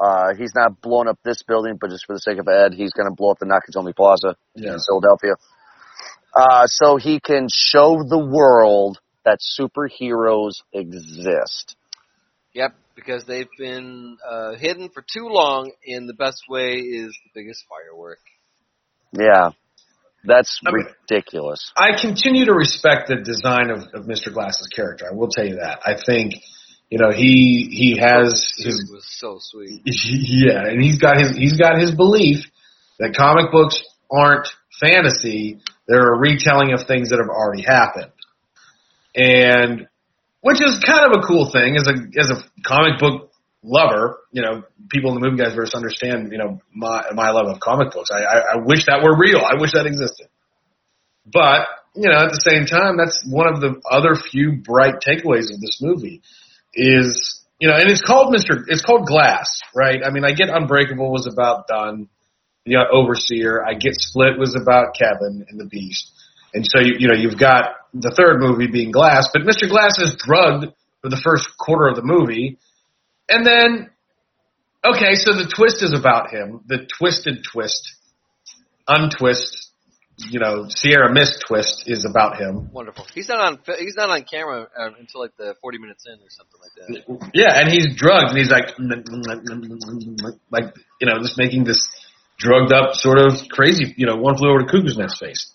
[0.00, 2.92] Uh, he's not blowing up this building, but just for the sake of Ed, he's
[2.92, 4.74] going to blow up the Nakatomi Plaza Yeah.
[4.74, 5.34] in Philadelphia.
[6.34, 11.74] Uh, so he can show the world that superheroes exist.
[12.54, 17.40] Yep, because they've been uh, hidden for too long, and the best way is the
[17.40, 18.18] biggest firework.
[19.12, 19.50] Yeah,
[20.24, 21.72] that's I mean- ridiculous.
[21.76, 24.32] I continue to respect the design of, of Mr.
[24.32, 25.06] Glass's character.
[25.10, 25.80] I will tell you that.
[25.84, 26.34] I think,
[26.90, 29.82] you know, he he has Suit his was so sweet.
[29.84, 32.44] yeah, and he's got his he's got his belief
[32.98, 33.80] that comic books
[34.10, 34.48] aren't
[34.80, 38.12] fantasy; they're a retelling of things that have already happened,
[39.14, 39.86] and
[40.40, 43.30] which is kind of a cool thing as a as a comic book
[43.62, 44.18] lover.
[44.32, 47.60] You know, people in the movie guys verse understand you know my my love of
[47.60, 48.10] comic books.
[48.12, 49.40] I, I I wish that were real.
[49.40, 50.28] I wish that existed,
[51.26, 55.52] but you know, at the same time, that's one of the other few bright takeaways
[55.52, 56.22] of this movie
[56.74, 58.62] is you know, and it's called Mr.
[58.68, 60.00] It's called Glass, right?
[60.04, 61.66] I mean, I get Unbreakable was about
[62.64, 63.64] you know, Overseer.
[63.66, 66.12] I get Split was about Kevin and the Beast,
[66.54, 69.68] and so you, you know, you've got the third movie being Glass, but Mr.
[69.68, 72.58] Glass is drugged for the first quarter of the movie,
[73.28, 73.90] and then
[74.84, 77.94] okay, so the twist is about him, the twisted twist,
[78.86, 79.66] untwist.
[80.20, 82.72] You know, Sierra Mist twist is about him.
[82.72, 83.06] Wonderful.
[83.14, 83.60] He's not on.
[83.78, 87.30] He's not on camera uh, until like the forty minutes in or something like that.
[87.34, 88.74] Yeah, and he's drugged, and he's like,
[90.50, 91.88] like you know, just making this
[92.38, 95.52] drugged up, sort of crazy, you know, one flew over the cuckoo's nest face.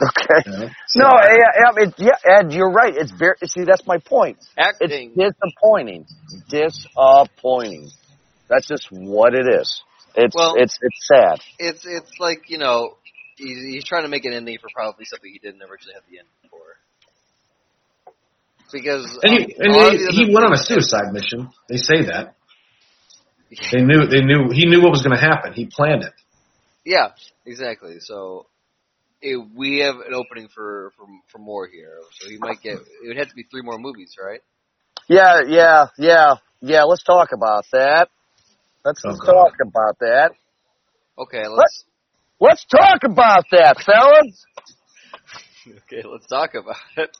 [0.08, 0.42] Okay.
[0.46, 0.68] You know?
[0.96, 2.94] No, yeah, yeah, it, yeah, Ed, you're right.
[2.96, 3.34] It's very.
[3.44, 4.38] See, that's my point.
[4.56, 5.12] Acting.
[5.14, 6.06] It's disappointing.
[6.48, 7.90] Disappointing.
[8.48, 9.82] That's just what it is.
[10.14, 11.40] It's Well- it's it's sad.
[11.58, 12.96] It's it's like you know
[13.36, 16.18] he's, he's trying to make an ending for probably something he didn't originally have the
[16.18, 16.60] ending for.
[18.72, 21.50] Because And um, he, and a he, he went on a suicide mission.
[21.68, 22.34] They say that.
[23.72, 25.52] They knew, they knew, he knew what was going to happen.
[25.52, 26.12] He planned it.
[26.84, 27.08] Yeah,
[27.44, 27.96] exactly.
[27.98, 28.59] So it,
[29.56, 31.98] we have an opening for, for for more here.
[32.20, 32.74] So he might get.
[32.74, 34.40] It would have to be three more movies, right?
[35.08, 36.82] Yeah, yeah, yeah, yeah.
[36.84, 38.08] Let's talk about that.
[38.84, 39.26] Let's, let's Okay.
[39.32, 40.30] talk about that.
[41.18, 41.84] Okay, let's
[42.42, 44.46] Let's talk about that, fellas.
[45.68, 47.10] okay, let's talk about it.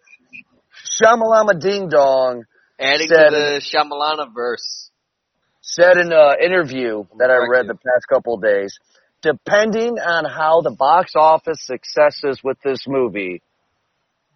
[1.03, 2.45] Shamalama Ding Dong
[2.79, 4.91] Adding Said- to the Shyamalana verse.
[5.61, 8.79] said in an interview that I read the past couple of days,
[9.23, 13.43] depending on how the box office success is with this movie,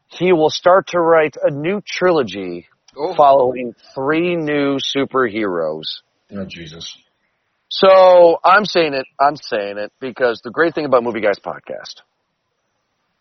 [0.09, 2.67] he will start to write a new trilogy
[2.97, 5.83] Oh, following three new superheroes.
[6.31, 6.97] Oh, Jesus.
[7.69, 9.07] So I'm saying it.
[9.21, 12.03] I'm saying it because the great thing about Movie Guys podcast,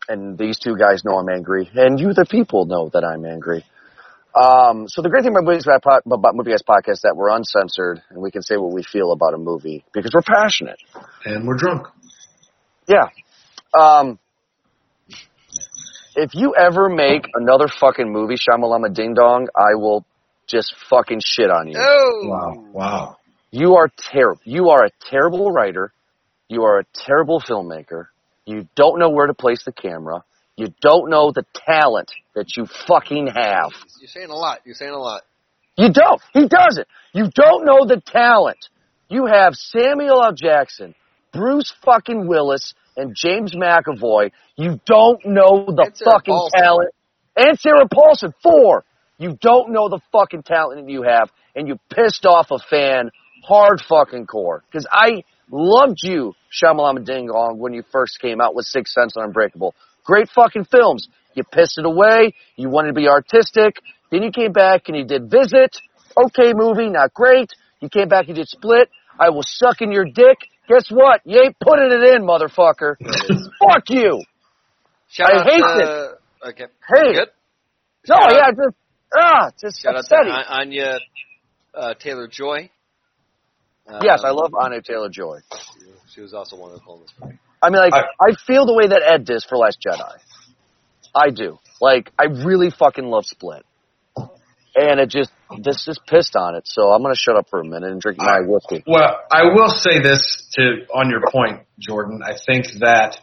[0.08, 3.66] and these two guys know I'm angry, and you, the people, know that I'm angry.
[4.36, 7.30] Um, so the great thing about movies Guys, about Movie Guys podcast is that we're
[7.30, 10.78] uncensored and we can say what we feel about a movie because we're passionate.
[11.26, 11.88] And we're drunk.
[12.88, 13.10] Yeah.
[13.78, 14.18] Um,
[16.16, 20.06] if you ever make another fucking movie, Shamalama Ding Dong, I will
[20.48, 21.76] just fucking shit on you.
[21.78, 22.66] oh, Wow.
[22.72, 23.18] Wow.
[23.52, 24.42] You are terrible.
[24.46, 25.94] You are a terrible writer.
[26.50, 28.08] You are a terrible filmmaker.
[28.46, 30.24] You don't know where to place the camera.
[30.56, 33.72] You don't know the talent that you fucking have.
[34.00, 34.60] You're saying a lot.
[34.66, 35.24] You're saying a lot.
[35.78, 36.22] You don't.
[36.34, 36.88] He doesn't.
[37.14, 38.70] You don't know the talent.
[39.10, 40.34] You have Samuel L.
[40.34, 40.94] Jackson,
[41.32, 44.32] Bruce fucking Willis, and James McAvoy.
[44.56, 46.60] You don't know the fucking Paulson.
[46.60, 46.90] talent.
[47.36, 48.34] And Sarah Paulson.
[48.44, 48.86] Four.
[49.18, 53.10] You don't know the fucking talent that you have, and you pissed off a fan
[53.44, 54.64] hard fucking core.
[54.72, 59.14] Because I loved you, Shamalama Ding Dong, when you first came out with Six Sense
[59.16, 59.76] and Unbreakable.
[60.04, 61.08] Great fucking films.
[61.34, 62.34] You pissed it away.
[62.56, 63.78] You wanted to be artistic.
[64.12, 65.76] Then you came back and you did Visit.
[66.16, 67.50] Okay movie, not great.
[67.80, 68.90] You came back and did Split.
[69.20, 70.38] I was sucking your dick.
[70.68, 71.22] Guess what?
[71.26, 72.96] You ain't putting it in, motherfucker.
[73.60, 74.22] Fuck you.
[75.10, 76.18] Shout I out hate to,
[76.50, 76.66] Okay.
[76.94, 77.14] Hey.
[77.14, 77.30] Good.
[78.08, 78.76] No, Shout out- yeah, just
[79.16, 80.16] ah, just Shout out to
[80.50, 81.00] Anya
[81.74, 82.70] uh, Taylor Joy.
[83.88, 85.40] Uh, yes, I love Anya Taylor Joy.
[86.14, 87.40] She was also wonderful in this movie.
[87.64, 90.18] I mean, like, I- I, feel the way that Ed does for Last Jedi.
[91.16, 91.60] I do.
[91.80, 93.66] Like, I really fucking love Split.
[94.76, 96.68] And it just, this just pissed on it.
[96.68, 98.84] So I'm gonna shut up for a minute and drink my whiskey.
[98.88, 102.22] Well, I will say this to on your point, Jordan.
[102.26, 103.20] I think that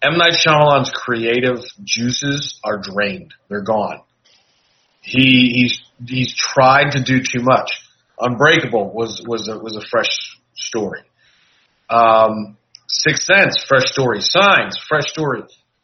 [0.00, 3.34] M Night Shyamalan's creative juices are drained.
[3.48, 4.02] They're gone.
[5.00, 7.72] He he's he's tried to do too much.
[8.20, 11.02] Unbreakable was was a was a fresh story.
[11.90, 12.56] Um,
[12.88, 14.20] Sixth Sense, fresh story.
[14.20, 15.42] Signs, fresh story.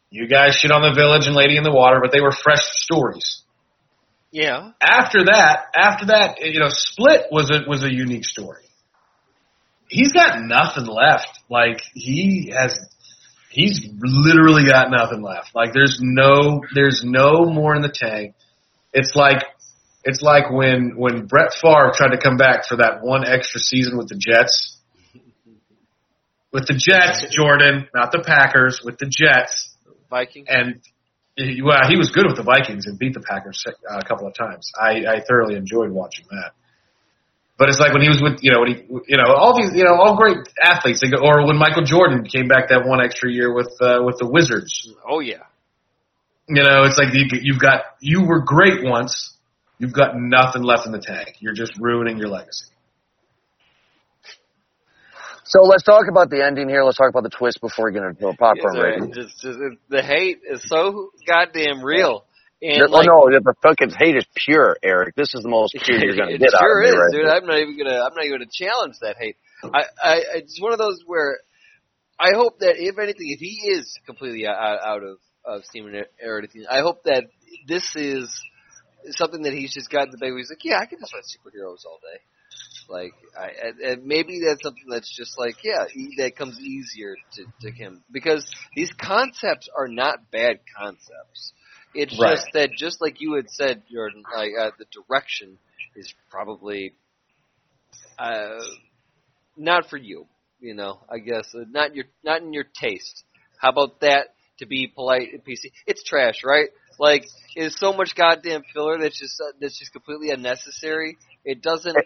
[0.09, 2.61] You guys shit on the village and Lady in the Water, but they were fresh
[2.63, 3.41] stories
[4.31, 4.71] Yeah.
[4.81, 8.63] after that, after that, you know, Split was a was a unique story.
[9.87, 11.27] He's got nothing left.
[11.49, 12.75] Like he has,
[13.49, 15.53] he's literally got nothing left.
[15.53, 18.33] Like there's no, there's no more in the tank.
[18.93, 19.43] It's like,
[20.03, 23.97] it's like when when Brett Favre tried to come back for that one extra season
[23.97, 24.74] with the Jets.
[26.55, 29.75] With the Jets, Jordan, not the Packers, with the Jets
[30.09, 30.45] Viking.
[30.47, 30.79] and
[31.61, 34.33] well, he was good with the Vikings and beat the Packers uh, a couple of
[34.33, 34.71] times.
[34.79, 36.51] I, I thoroughly enjoyed watching that.
[37.57, 39.75] But it's like when he was with, you know, when he, you know, all these,
[39.75, 41.01] you know, all great athletes.
[41.01, 44.15] They go, or when Michael Jordan came back that one extra year with uh, with
[44.19, 44.87] the Wizards.
[45.03, 45.43] Oh yeah.
[46.47, 49.35] You know, it's like you, you've got, you were great once.
[49.77, 51.35] You've got nothing left in the tank.
[51.39, 52.67] You're just ruining your legacy.
[55.45, 56.83] So let's talk about the ending here.
[56.83, 59.13] Let's talk about the twist before we get into a popcorn Yes, rating.
[59.13, 62.25] Just, just, the hate is so goddamn real.
[62.61, 65.13] And oh like, no, the fucking hate is pure, Eric.
[65.15, 67.29] This is the most pure you're gonna get sure out of me is, right dude.
[67.29, 67.99] I'm not even gonna.
[68.01, 69.37] I'm not even gonna challenge that hate.
[69.63, 71.39] I, I, it's one of those where
[72.17, 76.05] I hope that if anything, if he is completely out, out of of steam and
[76.69, 77.25] I hope that
[77.67, 78.33] this is
[79.11, 80.33] something that he's just gotten the bag.
[80.35, 82.19] He's like, yeah, I can just write superheroes all day.
[82.87, 83.49] Like, I,
[83.83, 85.85] and, maybe that's something that's just like, yeah,
[86.17, 91.53] that comes easier to, to him because these concepts are not bad concepts.
[91.93, 92.37] It's Right.
[92.37, 95.57] just that, just like you had said, Jordan, like uh, the direction
[95.95, 96.93] is probably
[98.19, 98.59] uh,
[99.57, 100.27] not for you.
[100.59, 103.23] You know, I guess uh, not your not in your taste.
[103.59, 104.27] How about that?
[104.59, 106.69] To be polite and PC, it's trash, right?
[106.97, 107.25] Like,
[107.57, 111.17] it's so much goddamn filler that's just uh, that's just completely unnecessary.
[111.43, 111.97] It doesn't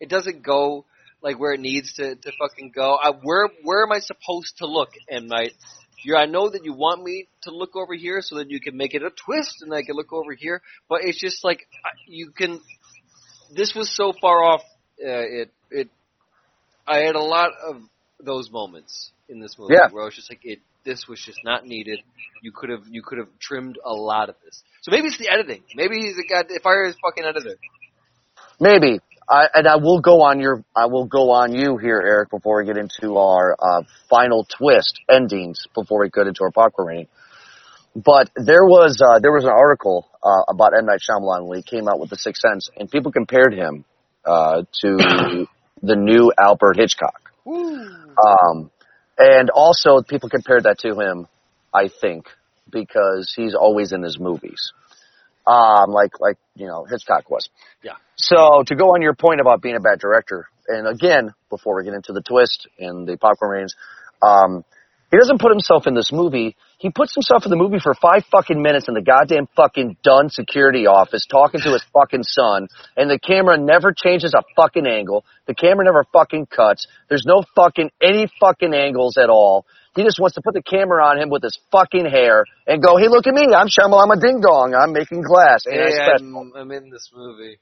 [0.00, 0.84] it doesn't go
[1.22, 2.94] like where it needs to to fucking go.
[3.02, 5.52] I, where where am I supposed to look, M Night?
[6.04, 8.76] You, I know that you want me to look over here so that you can
[8.76, 11.98] make it a twist and I can look over here, but it's just like I-
[12.06, 12.60] you can.
[13.54, 14.62] This was so far off.
[15.02, 15.88] Uh, it it.
[16.86, 17.82] I had a lot of
[18.20, 19.88] those moments in this movie Yeah.
[19.90, 20.60] where I was just like, it.
[20.84, 21.98] This was just not needed.
[22.42, 24.62] You could have you could have trimmed a lot of this.
[24.82, 25.62] So maybe it's the editing.
[25.74, 26.46] Maybe he's a god.
[26.62, 27.56] Fire his fucking editor.
[28.60, 29.00] Maybe.
[29.30, 32.58] I, and I will go on your, I will go on you here, Eric, before
[32.58, 37.08] we get into our uh, final twist endings before we get into our popcorn rating.
[37.94, 41.62] But there was uh, there was an article uh, about M Night Shyamalan when he
[41.62, 43.84] came out with The Sixth Sense, and people compared him
[44.24, 44.96] uh, to
[45.82, 47.32] the new Albert Hitchcock.
[47.46, 48.70] Um,
[49.16, 51.26] and also people compared that to him,
[51.74, 52.26] I think,
[52.70, 54.72] because he's always in his movies.
[55.48, 57.48] Um, like, like, you know, Hitchcock was.
[57.82, 57.94] Yeah.
[58.16, 61.84] So to go on your point about being a bad director, and again, before we
[61.84, 63.74] get into the twist and the popcorn ratings,
[64.20, 64.64] um,
[65.10, 66.54] he doesn't put himself in this movie.
[66.76, 70.28] He puts himself in the movie for five fucking minutes in the goddamn fucking done
[70.28, 75.24] security office talking to his fucking son, and the camera never changes a fucking angle.
[75.46, 76.86] The camera never fucking cuts.
[77.08, 79.64] There's no fucking any fucking angles at all.
[79.98, 82.96] He just wants to put the camera on him with his fucking hair and go,
[82.96, 83.50] "Hey, look at me!
[83.50, 84.06] I'm Shyamalan.
[84.06, 84.70] I'm a Ding Dong.
[84.70, 86.38] I'm making glass." And I Hey, special.
[86.38, 87.58] I'm, I'm in this movie.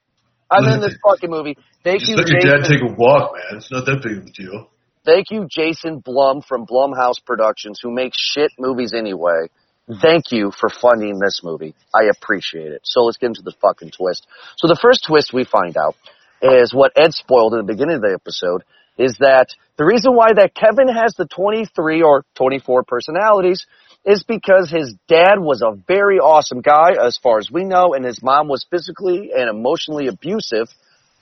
[0.51, 1.57] I'm in this fucking movie.
[1.83, 2.61] Thank Just you, let your Jason.
[2.61, 3.57] dad take a walk, man.
[3.57, 4.69] It's not that big of a deal.
[5.07, 9.49] Thank you, Jason Blum from Blumhouse Productions, who makes shit movies anyway.
[9.89, 10.01] Mm-hmm.
[10.01, 11.75] Thank you for funding this movie.
[11.95, 12.83] I appreciate it.
[12.85, 14.27] So let's get into the fucking twist.
[14.57, 15.97] So the first twist we find out
[16.43, 18.63] is what Ed spoiled in the beginning of the episode
[18.99, 23.67] is that the reason why that Kevin has the 23 or 24 personalities
[24.05, 28.05] is because his dad was a very awesome guy as far as we know and
[28.05, 30.69] his mom was physically and emotionally abusive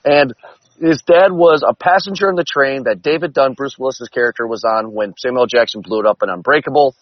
[0.05, 0.33] and
[0.79, 4.63] his dad was a passenger in the train that David Dunn, Bruce Willis's character, was
[4.63, 6.95] on when Samuel Jackson blew it up in Unbreakable.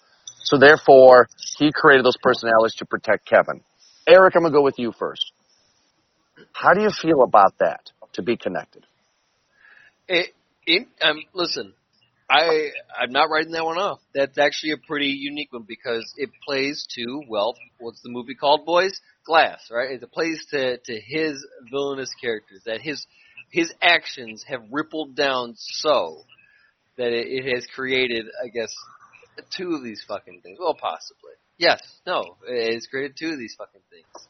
[0.44, 3.62] So therefore, he created those personalities to protect Kevin.
[4.08, 5.32] Eric, I'm gonna go with you first.
[6.52, 7.92] How do you feel about that?
[8.14, 8.86] To be connected.
[10.08, 10.34] It,
[10.66, 11.74] it, um, listen,
[12.30, 14.00] I I'm not writing that one off.
[14.14, 18.66] That's actually a pretty unique one because it plays to well, what's the movie called,
[18.66, 19.00] boys?
[19.26, 19.92] Glass, right?
[19.92, 23.06] It plays to to his villainous characters that his
[23.52, 26.24] his actions have rippled down so
[26.98, 28.74] that it, it has created, I guess,
[29.56, 30.58] two of these fucking things.
[30.60, 31.34] Well, possibly.
[31.58, 31.80] Yes.
[32.06, 32.38] No.
[32.48, 34.28] It has created two of these fucking things.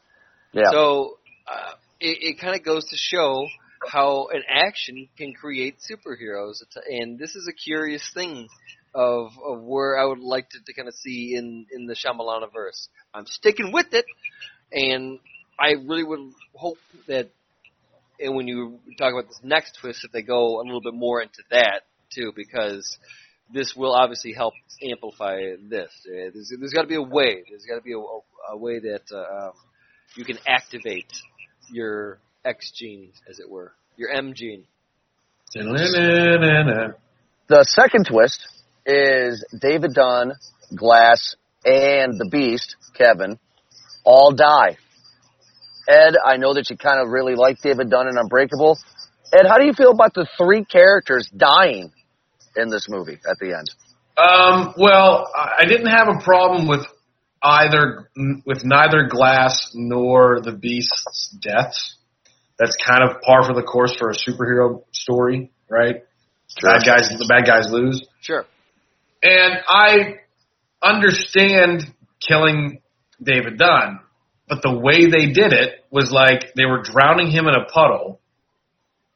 [0.52, 0.70] Yeah.
[0.70, 1.18] So
[1.48, 3.46] uh, it, it kind of goes to show
[3.88, 8.48] how an action can create superheroes, and this is a curious thing
[8.94, 12.52] of of where I would like to, to kind of see in in the Shyamalana
[12.52, 12.88] verse.
[13.12, 14.04] I'm sticking with it,
[14.72, 15.18] and
[15.58, 17.30] I really would hope that.
[18.20, 21.20] And when you talk about this next twist, that they go a little bit more
[21.20, 21.82] into that
[22.14, 22.96] too, because
[23.52, 25.90] this will obviously help amplify this.
[26.06, 27.42] Uh, There's, there's got to be a way.
[27.48, 29.52] There's got to be a, a way that uh, um,
[30.14, 31.12] you can activate
[31.70, 34.64] your X gene, as it were, your M gene.
[37.48, 38.46] The second twist
[38.86, 40.32] is David Dunn,
[40.74, 43.38] Glass, and the Beast, Kevin,
[44.04, 44.76] all die.
[45.88, 48.78] Ed, I know that you kind of really like David Dunn in Unbreakable.
[49.32, 51.92] Ed, how do you feel about the three characters dying
[52.56, 53.70] in this movie at the end?
[54.16, 56.86] Um, well, I I didn't have a problem with
[57.42, 58.08] either
[58.46, 61.96] with neither Glass nor the Beast's deaths.
[62.58, 66.04] That's kind of par for the course for a superhero story, right?
[66.62, 68.06] Bad guys, the bad guys lose.
[68.20, 68.44] Sure.
[69.22, 70.16] And I
[70.82, 71.92] understand
[72.26, 72.80] killing
[73.22, 74.00] David Dunn,
[74.48, 78.20] but the way they did it was like they were drowning him in a puddle,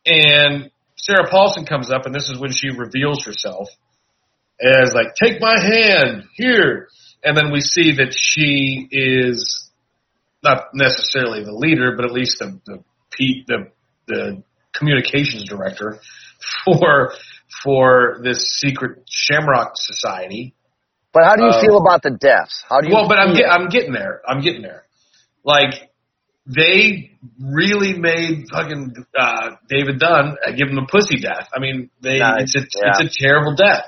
[0.07, 3.69] and Sarah Paulson comes up, and this is when she reveals herself
[4.61, 6.89] as like, "Take my hand here,"
[7.23, 9.71] and then we see that she is
[10.43, 13.71] not necessarily the leader, but at least the the Pete the
[14.07, 14.43] the
[14.75, 15.99] communications director
[16.65, 17.13] for
[17.63, 20.55] for this secret Shamrock Society.
[21.13, 22.63] But how do you feel about the deaths?
[22.69, 24.21] How do you Well, but I'm get, I'm getting there.
[24.27, 24.85] I'm getting there.
[25.43, 25.91] Like
[26.47, 31.49] they really made fucking uh, David Dunn uh, give him a pussy death.
[31.55, 32.91] I mean, they Nice, it's a yeah.
[32.91, 33.85] it's a terrible death,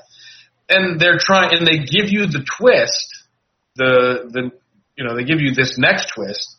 [0.68, 3.24] and they're trying and they give you the twist,
[3.76, 4.50] the the
[4.96, 6.56] you know they give you this next twist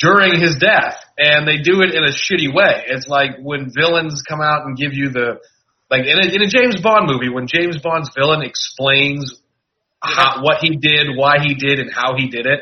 [0.00, 2.84] during his death, and they do it in a shitty way.
[2.86, 5.38] It's like when villains come out and give you the
[5.90, 9.34] Like in a, in a James Bond movie, when James Bond's villain explains
[10.02, 12.60] how, what he did, why he did, and how he did it,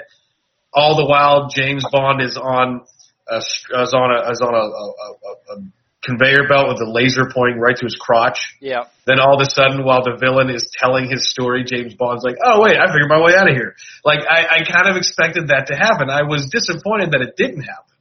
[0.74, 2.82] all the while James Bond is on
[3.30, 5.62] a, is on a is on a, a, a, a
[6.08, 8.56] conveyor belt with a laser pointing right to his crotch.
[8.60, 8.88] Yeah.
[9.04, 12.36] Then all of a sudden, while the villain is telling his story, James Bond's like,
[12.40, 15.48] "Oh wait, I figured my way out of here." Like I, I kind of expected
[15.48, 16.08] that to happen.
[16.08, 17.92] I was disappointed that it didn't happen,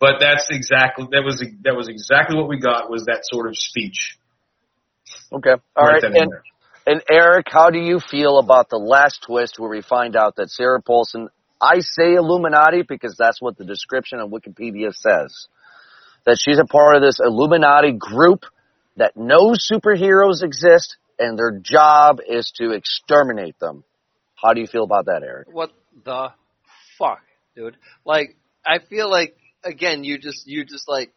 [0.00, 3.56] but that's exactly that was that was exactly what we got was that sort of
[3.56, 4.16] speech.
[5.32, 5.54] Okay.
[5.76, 6.02] All right.
[6.02, 6.32] and And,
[6.86, 10.50] and Eric, how do you feel about the last twist where we find out that
[10.50, 11.28] Sarah Paulson,
[11.60, 15.48] I say Illuminati because that's what the description on Wikipedia says,
[16.26, 18.44] that she's a part of this Illuminati group
[18.96, 23.84] that knows superheroes exist and their job is to exterminate them.
[24.34, 25.48] How do you feel about that, Eric?
[25.50, 25.70] What
[26.04, 26.32] the
[26.98, 27.22] fuck,
[27.54, 27.76] dude?
[28.04, 31.12] Like, I feel like again, you just you just like.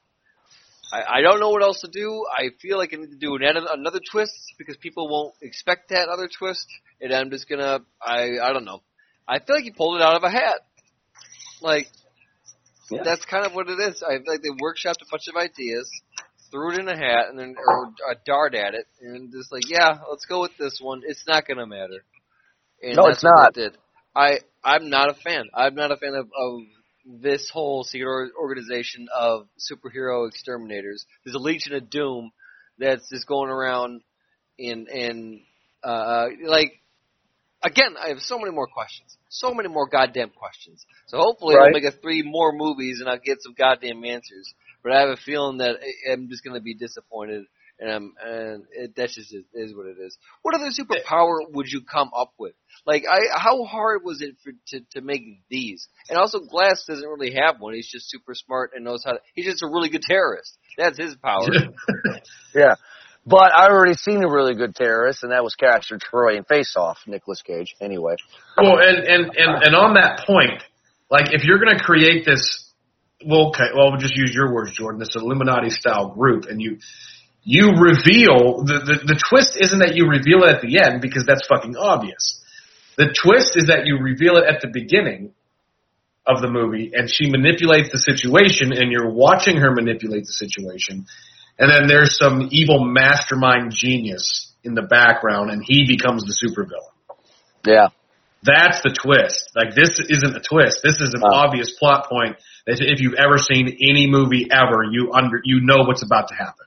[0.92, 2.26] I, I don't know what else to do.
[2.36, 6.10] I feel like I need to do an, another twist because people won't expect that
[6.10, 6.66] other twist,
[7.00, 7.82] and I'm just gonna.
[8.02, 8.82] I I don't know.
[9.28, 10.62] I feel like he pulled it out of a hat.
[11.62, 11.88] Like
[12.92, 13.04] Yeah.
[13.04, 14.04] that's kind of what it is.
[14.04, 15.90] I like they workshopped a bunch of ideas,
[16.52, 19.64] threw it in a hat, and then or a dart at it, and just like,
[19.68, 21.02] yeah, let's go with this one.
[21.06, 22.04] It's not gonna matter.
[22.82, 23.54] And No, it's not.
[23.54, 23.78] Did.
[24.16, 25.46] I I'm not a fan.
[25.54, 26.62] I'm not a fan of, of
[27.22, 31.06] this whole secret organization of superhero exterminators.
[31.24, 32.32] There's a Legion of Doom
[32.78, 34.02] that's just going around
[34.58, 35.42] in in
[35.84, 36.74] uh, like
[37.64, 37.96] again.
[38.04, 40.86] I have so many more questions, so many more goddamn questions.
[41.08, 41.72] So hopefully Right.
[41.72, 44.54] we'll make a three more movies and I'll get some goddamn answers.
[44.84, 45.76] But I have a feeling that
[46.12, 47.46] I'm just going to be disappointed.
[47.82, 50.18] And I'm, and it, that's just is, is what it is.
[50.42, 52.52] What other superpower would you come up with?
[52.86, 55.88] Like, I, how hard was it for to to make these?
[56.10, 57.74] And also, Glass doesn't really have one.
[57.74, 59.14] He's just super smart and knows how.
[59.14, 60.58] to He's just a really good terrorist.
[60.78, 61.48] That's his power.
[62.54, 62.76] Yeah.
[63.30, 66.74] But I already seen a really good terrorist, and that was Castor Troy in Face
[66.76, 67.76] Off, Nicolas Cage.
[67.80, 68.16] Anyway.
[68.58, 70.64] Well, and, and, and, and on that point,
[71.12, 72.74] like if you're going to create this,
[73.24, 76.80] well, okay, well, we'll just use your words, Jordan, this Illuminati style group, and you,
[77.44, 81.26] you reveal, the, the, the twist isn't that you reveal it at the end because
[81.28, 82.42] that's fucking obvious.
[82.98, 85.34] The twist is that you reveal it at the beginning
[86.26, 91.06] of the movie and she manipulates the situation and you're watching her manipulate the situation
[91.60, 97.18] and then there's some evil mastermind genius in the background and he becomes the supervillain.
[97.66, 97.88] Yeah.
[98.42, 99.52] That's the twist.
[99.56, 100.80] Like this isn't a twist.
[100.82, 101.36] This is an Oh.
[101.36, 105.84] obvious plot point that if you've ever seen any movie ever, you under you know
[105.86, 106.66] what's about to happen.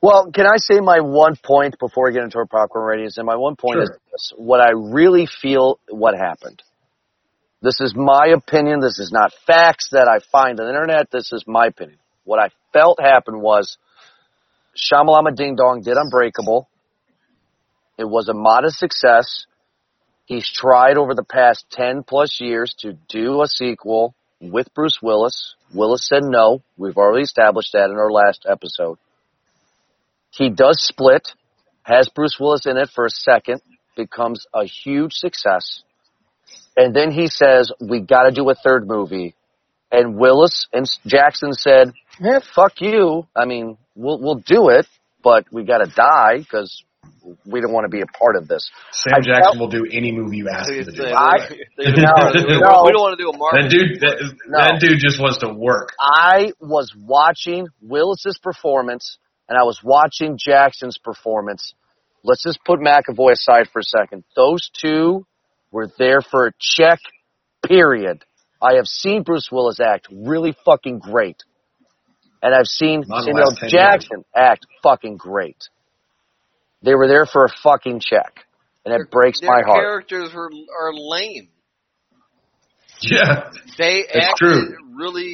[0.00, 3.16] Well, can I say my one point before we get into our popcorn ratings?
[3.16, 6.62] And my one point is this, what I really feel what happened.
[7.62, 8.80] This is my opinion.
[8.80, 11.10] This is not facts that I find on the internet.
[11.10, 11.98] This is my opinion.
[12.24, 13.78] What I felt happened was
[14.76, 16.68] Shamalama Ding Dong did Unbreakable.
[17.96, 19.46] It was a modest success.
[20.26, 25.54] He's tried over the past 10 plus years to do a sequel with Bruce Willis.
[25.72, 26.62] Willis said no.
[26.76, 28.98] We've already established that in our last episode.
[30.30, 31.28] He does split,
[31.82, 33.60] has Bruce Willis in it for a second,
[33.96, 35.82] becomes a huge success.
[36.76, 39.34] And then he says, we gotta do a third movie.
[39.92, 43.28] And Willis and Jackson said, eh, fuck you.
[43.36, 44.86] I mean, we'll, we'll do it,
[45.22, 46.82] but we gotta die because
[47.46, 48.70] we don't want to be a part of this.
[48.92, 51.04] Sam L Jackson will do any movie you ask him to do.
[51.06, 52.82] I- They don't wanna do- No.
[52.84, 53.62] we don't want to do a Marvel.
[53.62, 54.58] That dude, that, No.
[54.58, 55.92] that dude just wants to work.
[56.00, 59.18] I was watching Willis's performance
[59.48, 61.74] and I was watching Jackson's performance.
[62.22, 64.24] Let's just put McAvoy aside for a second.
[64.36, 65.26] Those two
[65.70, 66.98] were there for a check,
[67.66, 68.24] period.
[68.62, 71.42] I have seen Bruce Willis act really fucking great.
[72.44, 75.56] And I've seen Not in Samuel last 10 Jackson act fucking great.
[76.82, 78.44] They were there for a fucking check.
[78.84, 79.80] And it breaks Their my heart.
[79.80, 81.48] characters are are lame.
[83.00, 83.50] Yeah.
[83.78, 84.76] They That's acted true.
[84.94, 85.32] really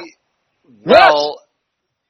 [0.86, 1.42] well.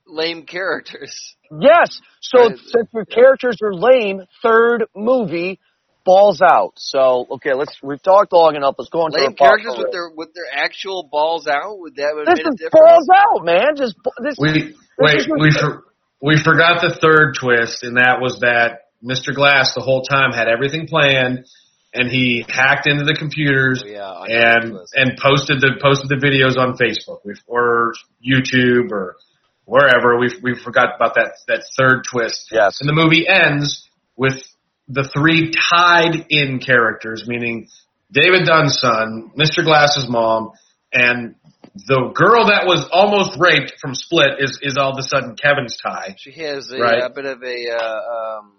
[0.07, 1.35] Lame characters.
[1.51, 1.99] Yes.
[2.21, 2.59] So Right.
[2.59, 5.59] since your characters are lame, third movie
[6.05, 6.73] balls out.
[6.77, 8.75] So okay, let's we've talked long enough.
[8.79, 11.79] Let's go into Lame our popcorn characters with their with their actual balls out.
[11.79, 12.73] Would that have This made a is difference?
[12.73, 13.77] balls out, man.
[13.77, 14.37] Just this.
[14.39, 15.19] We wait.
[15.19, 15.85] is We for,
[16.23, 19.35] we forgot the third twist, and that was that Mr.
[19.35, 21.47] Glass the whole time had everything planned,
[21.95, 26.57] and he hacked into the computers Oh, yeah, and and posted the posted the videos
[26.57, 29.17] on Facebook we or YouTube or
[29.65, 30.19] wherever.
[30.19, 32.49] We we forgot about that that third twist.
[32.53, 32.79] Yes.
[32.81, 34.43] And the movie ends with
[34.91, 37.69] the three tied in characters, meaning
[38.13, 39.65] David Dunn's son, Mr.
[39.65, 40.51] Glass's mom,
[40.93, 41.37] and
[41.75, 45.77] the girl that was almost raped from Split is is all of a sudden Kevin's
[45.77, 46.17] tie.
[46.19, 47.03] She has a, Right.
[47.05, 48.53] a bit of a uh, um,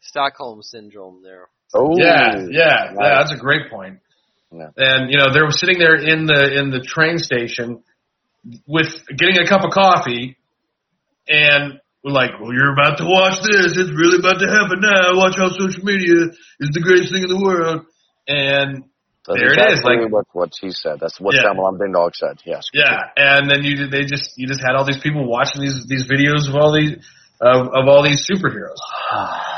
[0.00, 1.48] Stockholm syndrome there.
[1.74, 3.18] Oh, Yeah, yeah, yeah.
[3.18, 4.00] That's a great point.
[4.50, 4.68] Yeah.
[4.76, 7.82] And you know, they were sitting there in the in the train station
[8.66, 10.36] with getting a cup of coffee,
[11.28, 13.76] and we're like, "Well, you're about to watch this.
[13.78, 15.16] It's really about to happen now.
[15.16, 16.30] Watch how social media
[16.60, 17.86] is the greatest thing in the world."
[18.28, 18.84] And
[19.26, 20.98] That's There it is, like- what what he said.
[20.98, 21.44] That's what Yeah.
[21.44, 22.42] Shyamalan Big Dog said.
[22.44, 22.64] Yes.
[22.74, 26.04] yeah, and then you they just you just had all these people watching these these
[26.10, 26.98] videos of all these
[27.40, 28.82] of, of all these superheroes.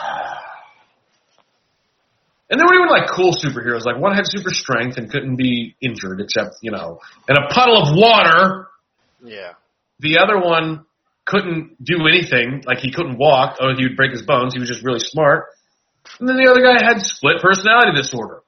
[2.51, 3.85] And they were even like cool superheroes.
[3.87, 7.79] Like one had super strength and couldn't be injured except, you know, in a puddle
[7.79, 8.69] of water.
[9.25, 9.53] Yeah.
[10.01, 10.85] The other one
[11.25, 12.63] couldn't do anything.
[12.67, 14.55] Like he couldn't walk or he would break his bones.
[14.55, 15.47] He was just really smart.
[16.21, 18.43] And then the other guy had split personality disorder.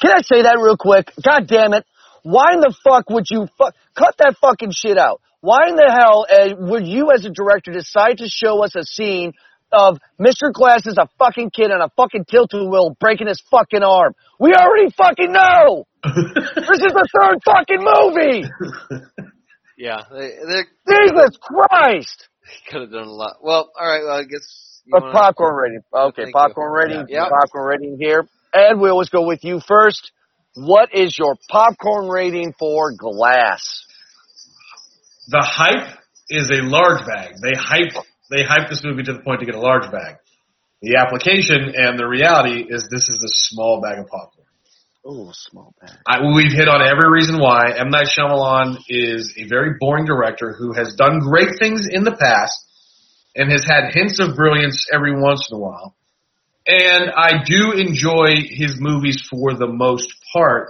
[0.00, 1.12] Can I say that real quick?
[1.22, 1.84] God damn it!
[2.22, 5.20] Why in the fuck would you fuck cut that fucking shit out?
[5.40, 8.84] Why in the hell uh, would you, as a director, decide to show us a
[8.84, 9.32] scene
[9.72, 10.52] of Mr.
[10.52, 14.14] Glass is a fucking kid on a fucking tilt-a-wheel breaking his fucking arm?
[14.38, 15.86] We already fucking know.
[16.04, 19.30] this is the third fucking movie.
[19.80, 20.02] Yeah.
[20.12, 20.62] They, they
[20.94, 22.28] Jesus Christ!
[22.70, 23.36] could have done a lot.
[23.42, 24.02] Well, all right.
[24.04, 24.82] Well, I guess.
[24.84, 25.80] You A wanna- popcorn rating.
[25.94, 26.76] Okay, Thank popcorn you.
[26.78, 27.06] rating.
[27.08, 27.28] Yeah.
[27.28, 28.26] Popcorn rating here.
[28.52, 30.10] And we always go with you first.
[30.54, 33.86] What is your popcorn rating for Glass?
[35.28, 35.96] the hype
[36.28, 37.34] is a large bag.
[37.40, 37.92] They hype
[38.30, 40.16] they hype this movie to the point to get a large bag.
[40.82, 44.39] The application and the reality is this is a small bag of popcorn.
[45.04, 45.96] Oh, small bag.
[46.06, 47.72] I, we've hit on every reason why.
[47.78, 47.88] M.
[47.88, 52.66] Night Shyamalan is a very boring director who has done great things in the past
[53.34, 55.96] and has had hints of brilliance every once in a while.
[56.66, 60.68] And I do enjoy his movies for the most part,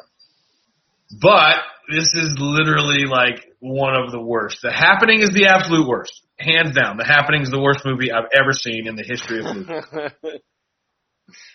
[1.20, 1.56] but
[1.90, 4.60] this is literally like one of the worst.
[4.62, 6.22] The Happening is the absolute worst.
[6.38, 6.96] Hands down.
[6.96, 10.40] The Happening is the worst movie I've ever seen in the history of movies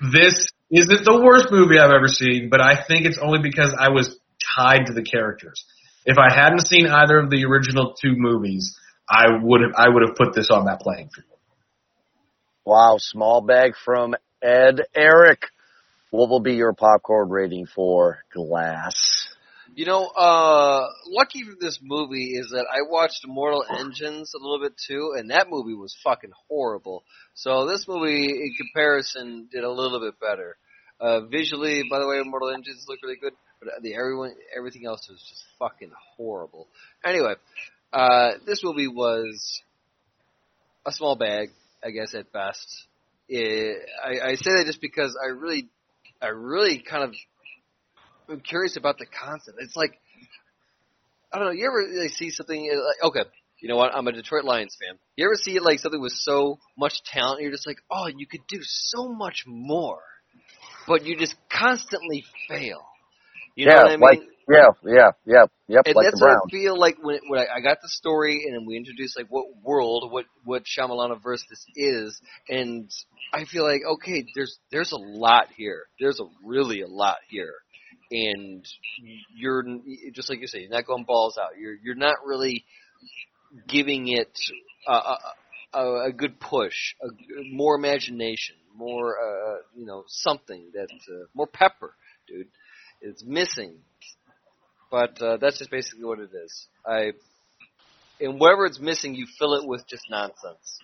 [0.11, 3.89] this isn't the worst movie I've ever seen, but I think it's only because I
[3.89, 4.17] was
[4.57, 5.65] tied to the characters.
[6.05, 8.77] If I hadn't seen either of the original two movies,
[9.09, 11.27] I would have I would have put this on that playing field.
[12.65, 15.43] Wow, small bag from Ed Eric.
[16.09, 19.34] What will be your popcorn rating for Glass?
[19.73, 24.59] You know, uh, lucky for this movie is that I watched Mortal Engines a little
[24.59, 27.03] bit too, and that movie was fucking horrible.
[27.33, 30.57] So this movie, in comparison, did a little bit better.
[30.99, 35.07] Uh, visually, by the way, Mortal Engines looked really good, but the everyone, everything else
[35.09, 36.67] was just fucking horrible.
[37.03, 37.33] Anyway,
[37.91, 39.61] uh, this movie was
[40.85, 41.49] a small bag,
[41.83, 42.85] I guess at best.
[43.27, 45.67] It, I, I say that just because I really,
[46.21, 47.15] I really kind of
[48.29, 49.57] I'm curious about the concept.
[49.59, 49.99] It's like
[51.33, 51.53] I don't know.
[51.53, 53.95] You ever like, see something uh, like okay, you know what?
[53.95, 54.97] I'm a Detroit Lions fan.
[55.15, 57.41] You ever see like something with so much talent?
[57.41, 60.01] You're just like, oh, you could do so much more,
[60.87, 62.85] but you just constantly fail.
[63.55, 64.01] You know yeah, what I mean?
[64.01, 67.57] like yeah, yeah, yeah, yep, and like that's what I feel like when, when I,
[67.57, 71.65] I got the story and we introduced like what world, what what Shyamalana verse this
[71.75, 72.91] is, and
[73.33, 75.85] I feel like okay, there's there's a lot here.
[75.99, 77.53] There's a really a lot here,
[78.11, 78.65] and
[79.35, 79.63] you're
[80.13, 81.57] just like you say, you're not going balls out.
[81.59, 82.65] You're you're not really
[83.67, 84.37] giving it
[84.87, 85.17] a,
[85.73, 87.07] a, a, good push, a,
[87.51, 91.95] more imagination, more uh, you know something that uh, more pepper,
[92.27, 92.47] dude.
[93.01, 93.79] It's missing
[94.95, 96.67] but uh, that's just basically what it is.
[96.85, 97.11] I
[98.19, 100.79] and whatever it's missing, you fill it with just nonsense.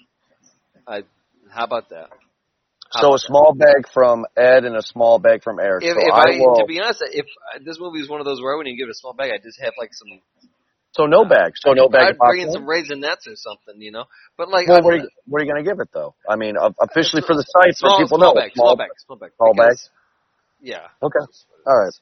[0.88, 1.04] I
[1.50, 2.10] how about that?
[3.00, 5.84] So a small bag from Ed and a small bag from Eric.
[5.84, 6.60] If, so if I, I, will.
[6.60, 8.80] to be honest, if uh, this movie is one of those where I wouldn't even
[8.80, 10.20] give it a small bag, I'd just have like some.
[10.92, 11.54] so no bag.
[11.56, 12.16] So no bag.
[12.16, 14.06] I'd bring in some raisinets or something, you know.
[14.38, 16.16] But like, Well, what are, you, what are you going to give it though?
[16.30, 18.42] I mean, uh, officially for the site, so people small know.
[18.42, 19.78] bag, small bag, small bag, small bag?
[20.62, 20.88] Yeah.
[21.02, 21.26] Okay.
[21.66, 21.94] All right.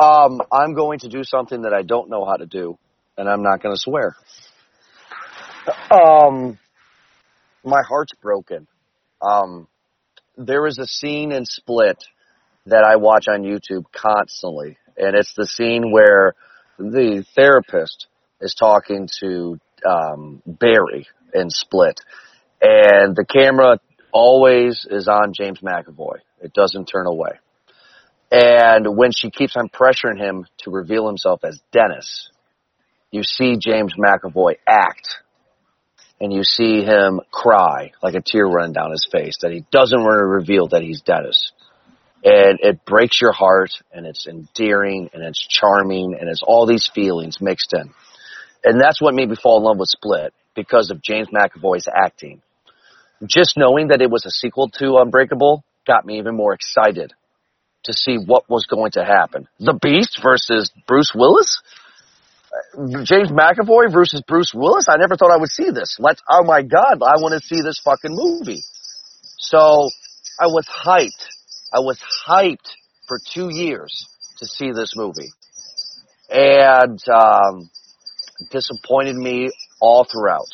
[0.00, 2.78] Um, I'm going to do something that I don't know how to do,
[3.18, 4.16] and I'm not going to swear.
[5.90, 6.58] Um,
[7.64, 8.66] my heart's broken.
[9.20, 9.68] Um,
[10.36, 12.02] there is a scene in Split
[12.66, 16.34] that I watch on YouTube constantly, and it's the scene where
[16.78, 18.06] the therapist
[18.40, 19.58] is talking to
[19.88, 22.00] um, Barry in Split,
[22.60, 23.78] and the camera
[24.12, 26.18] always is on James McAvoy.
[26.40, 27.32] It doesn't turn away.
[28.30, 32.30] And when she keeps on pressuring him to reveal himself as Dennis,
[33.10, 35.16] you see James McAvoy act.
[36.22, 39.98] And you see him cry, like a tear running down his face, that he doesn't
[40.00, 41.50] want to reveal that he's Dennis.
[42.24, 46.88] and it breaks your heart and it's endearing and it's charming and it's all these
[46.94, 47.92] feelings mixed in.
[48.64, 52.40] And that's what made me fall in love with Split because of James McAvoy's acting.
[53.26, 57.12] Just knowing that it was a sequel to Unbreakable got me even more excited
[57.84, 59.48] to see what was going to happen.
[59.58, 61.60] The Beast versus Bruce Willis?
[63.04, 64.86] James McAvoy versus Bruce Willis?
[64.88, 65.96] I never thought I would see this.
[65.98, 68.62] Let's, oh my god, I want to see this fucking movie.
[69.38, 69.88] So,
[70.40, 71.28] I was hyped.
[71.72, 72.70] I was hyped
[73.08, 74.06] for two years
[74.38, 75.30] to see this movie.
[76.30, 77.70] And, um,
[78.50, 79.50] disappointed me
[79.80, 80.48] all throughout.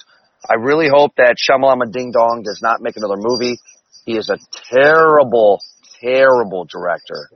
[0.49, 3.59] I really hope that Shyamalama Ding Dong does not make another movie.
[4.07, 4.39] He is a
[4.73, 5.61] terrible,
[6.01, 7.29] terrible director.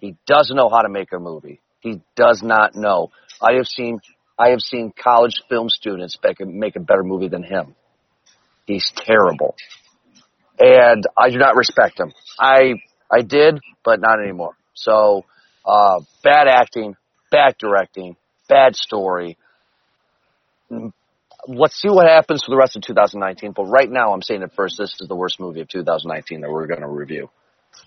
[0.00, 1.60] He doesn't know how to make a movie.
[1.80, 3.10] He does not know.
[3.40, 4.00] I have seen,
[4.38, 7.74] I have seen college film students make a, make a better movie than him.
[8.66, 9.54] He's terrible.
[10.58, 12.12] And I do not respect him.
[12.38, 12.74] I,
[13.10, 14.56] I did, but not anymore.
[14.74, 15.24] So,
[15.64, 16.96] uh, bad acting,
[17.30, 18.16] bad directing,
[18.48, 19.36] bad story,
[21.46, 23.52] let's see what happens for the rest of 2019.
[23.52, 24.76] But right now, I'm saying at first.
[24.78, 27.30] This is the worst movie of 2019 that we're going to review.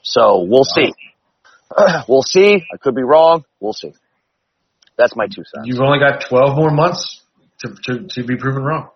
[0.03, 0.93] So we'll see.
[2.07, 2.55] we'll see.
[2.55, 3.43] I could be wrong.
[3.59, 3.93] We'll see.
[4.97, 5.65] That's my two cents.
[5.65, 7.21] You've only got 12 more months
[7.59, 8.89] to, to, to be proven wrong.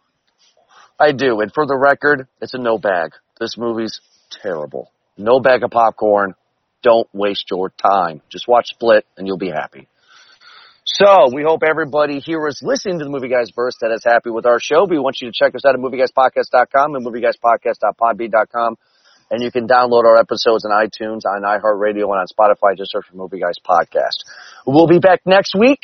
[0.99, 1.41] I do.
[1.41, 3.11] And for the record, it's a no bag.
[3.39, 3.99] This movie's
[4.31, 4.91] terrible.
[5.17, 6.35] No bag of popcorn.
[6.83, 8.21] Don't waste your time.
[8.29, 9.87] Just watch Split and you'll be happy.
[10.85, 14.29] So we hope everybody here is listening to the Movie Guys Verse that is happy
[14.29, 14.85] with our show.
[14.85, 18.75] We want you to check us out at movieguyspodcast.com and movieguyspodcast.podbean.com.
[19.31, 22.77] And you can download our episodes on iTunes, on iHeartRadio, and on Spotify.
[22.77, 24.23] Just search for Movie Guys Podcast.
[24.67, 25.79] We'll be back next week.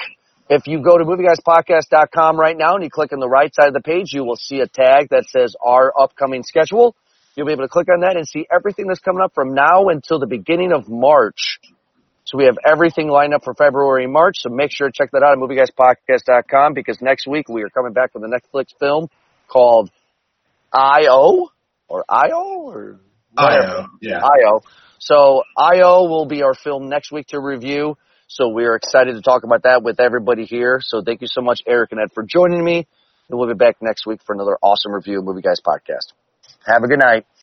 [0.49, 3.73] If you go to movieguyspodcast.com right now and you click on the right side of
[3.73, 6.95] the page, you will see a tag that says our upcoming schedule.
[7.35, 9.87] You'll be able to click on that and see everything that's coming up from now
[9.87, 11.59] until the beginning of March.
[12.25, 14.35] So we have everything lined up for February and March.
[14.39, 17.93] So make sure to check that out at movieguyspodcast.com because next week we are coming
[17.93, 19.07] back with a Netflix film
[19.47, 19.89] called
[20.73, 21.49] I.O.
[21.87, 22.69] or I.O.
[22.69, 22.99] or
[23.37, 23.85] I.O.
[24.01, 24.19] Yeah.
[24.23, 24.61] I.O.
[24.99, 26.09] So I.O.
[26.09, 27.97] will be our film next week to review.
[28.27, 30.79] So we are excited to talk about that with everybody here.
[30.81, 32.87] So thank you so much, Eric and Ed, for joining me.
[33.29, 36.13] And we'll be back next week for another awesome review of Movie Guys Podcast.
[36.65, 37.25] Have a good night.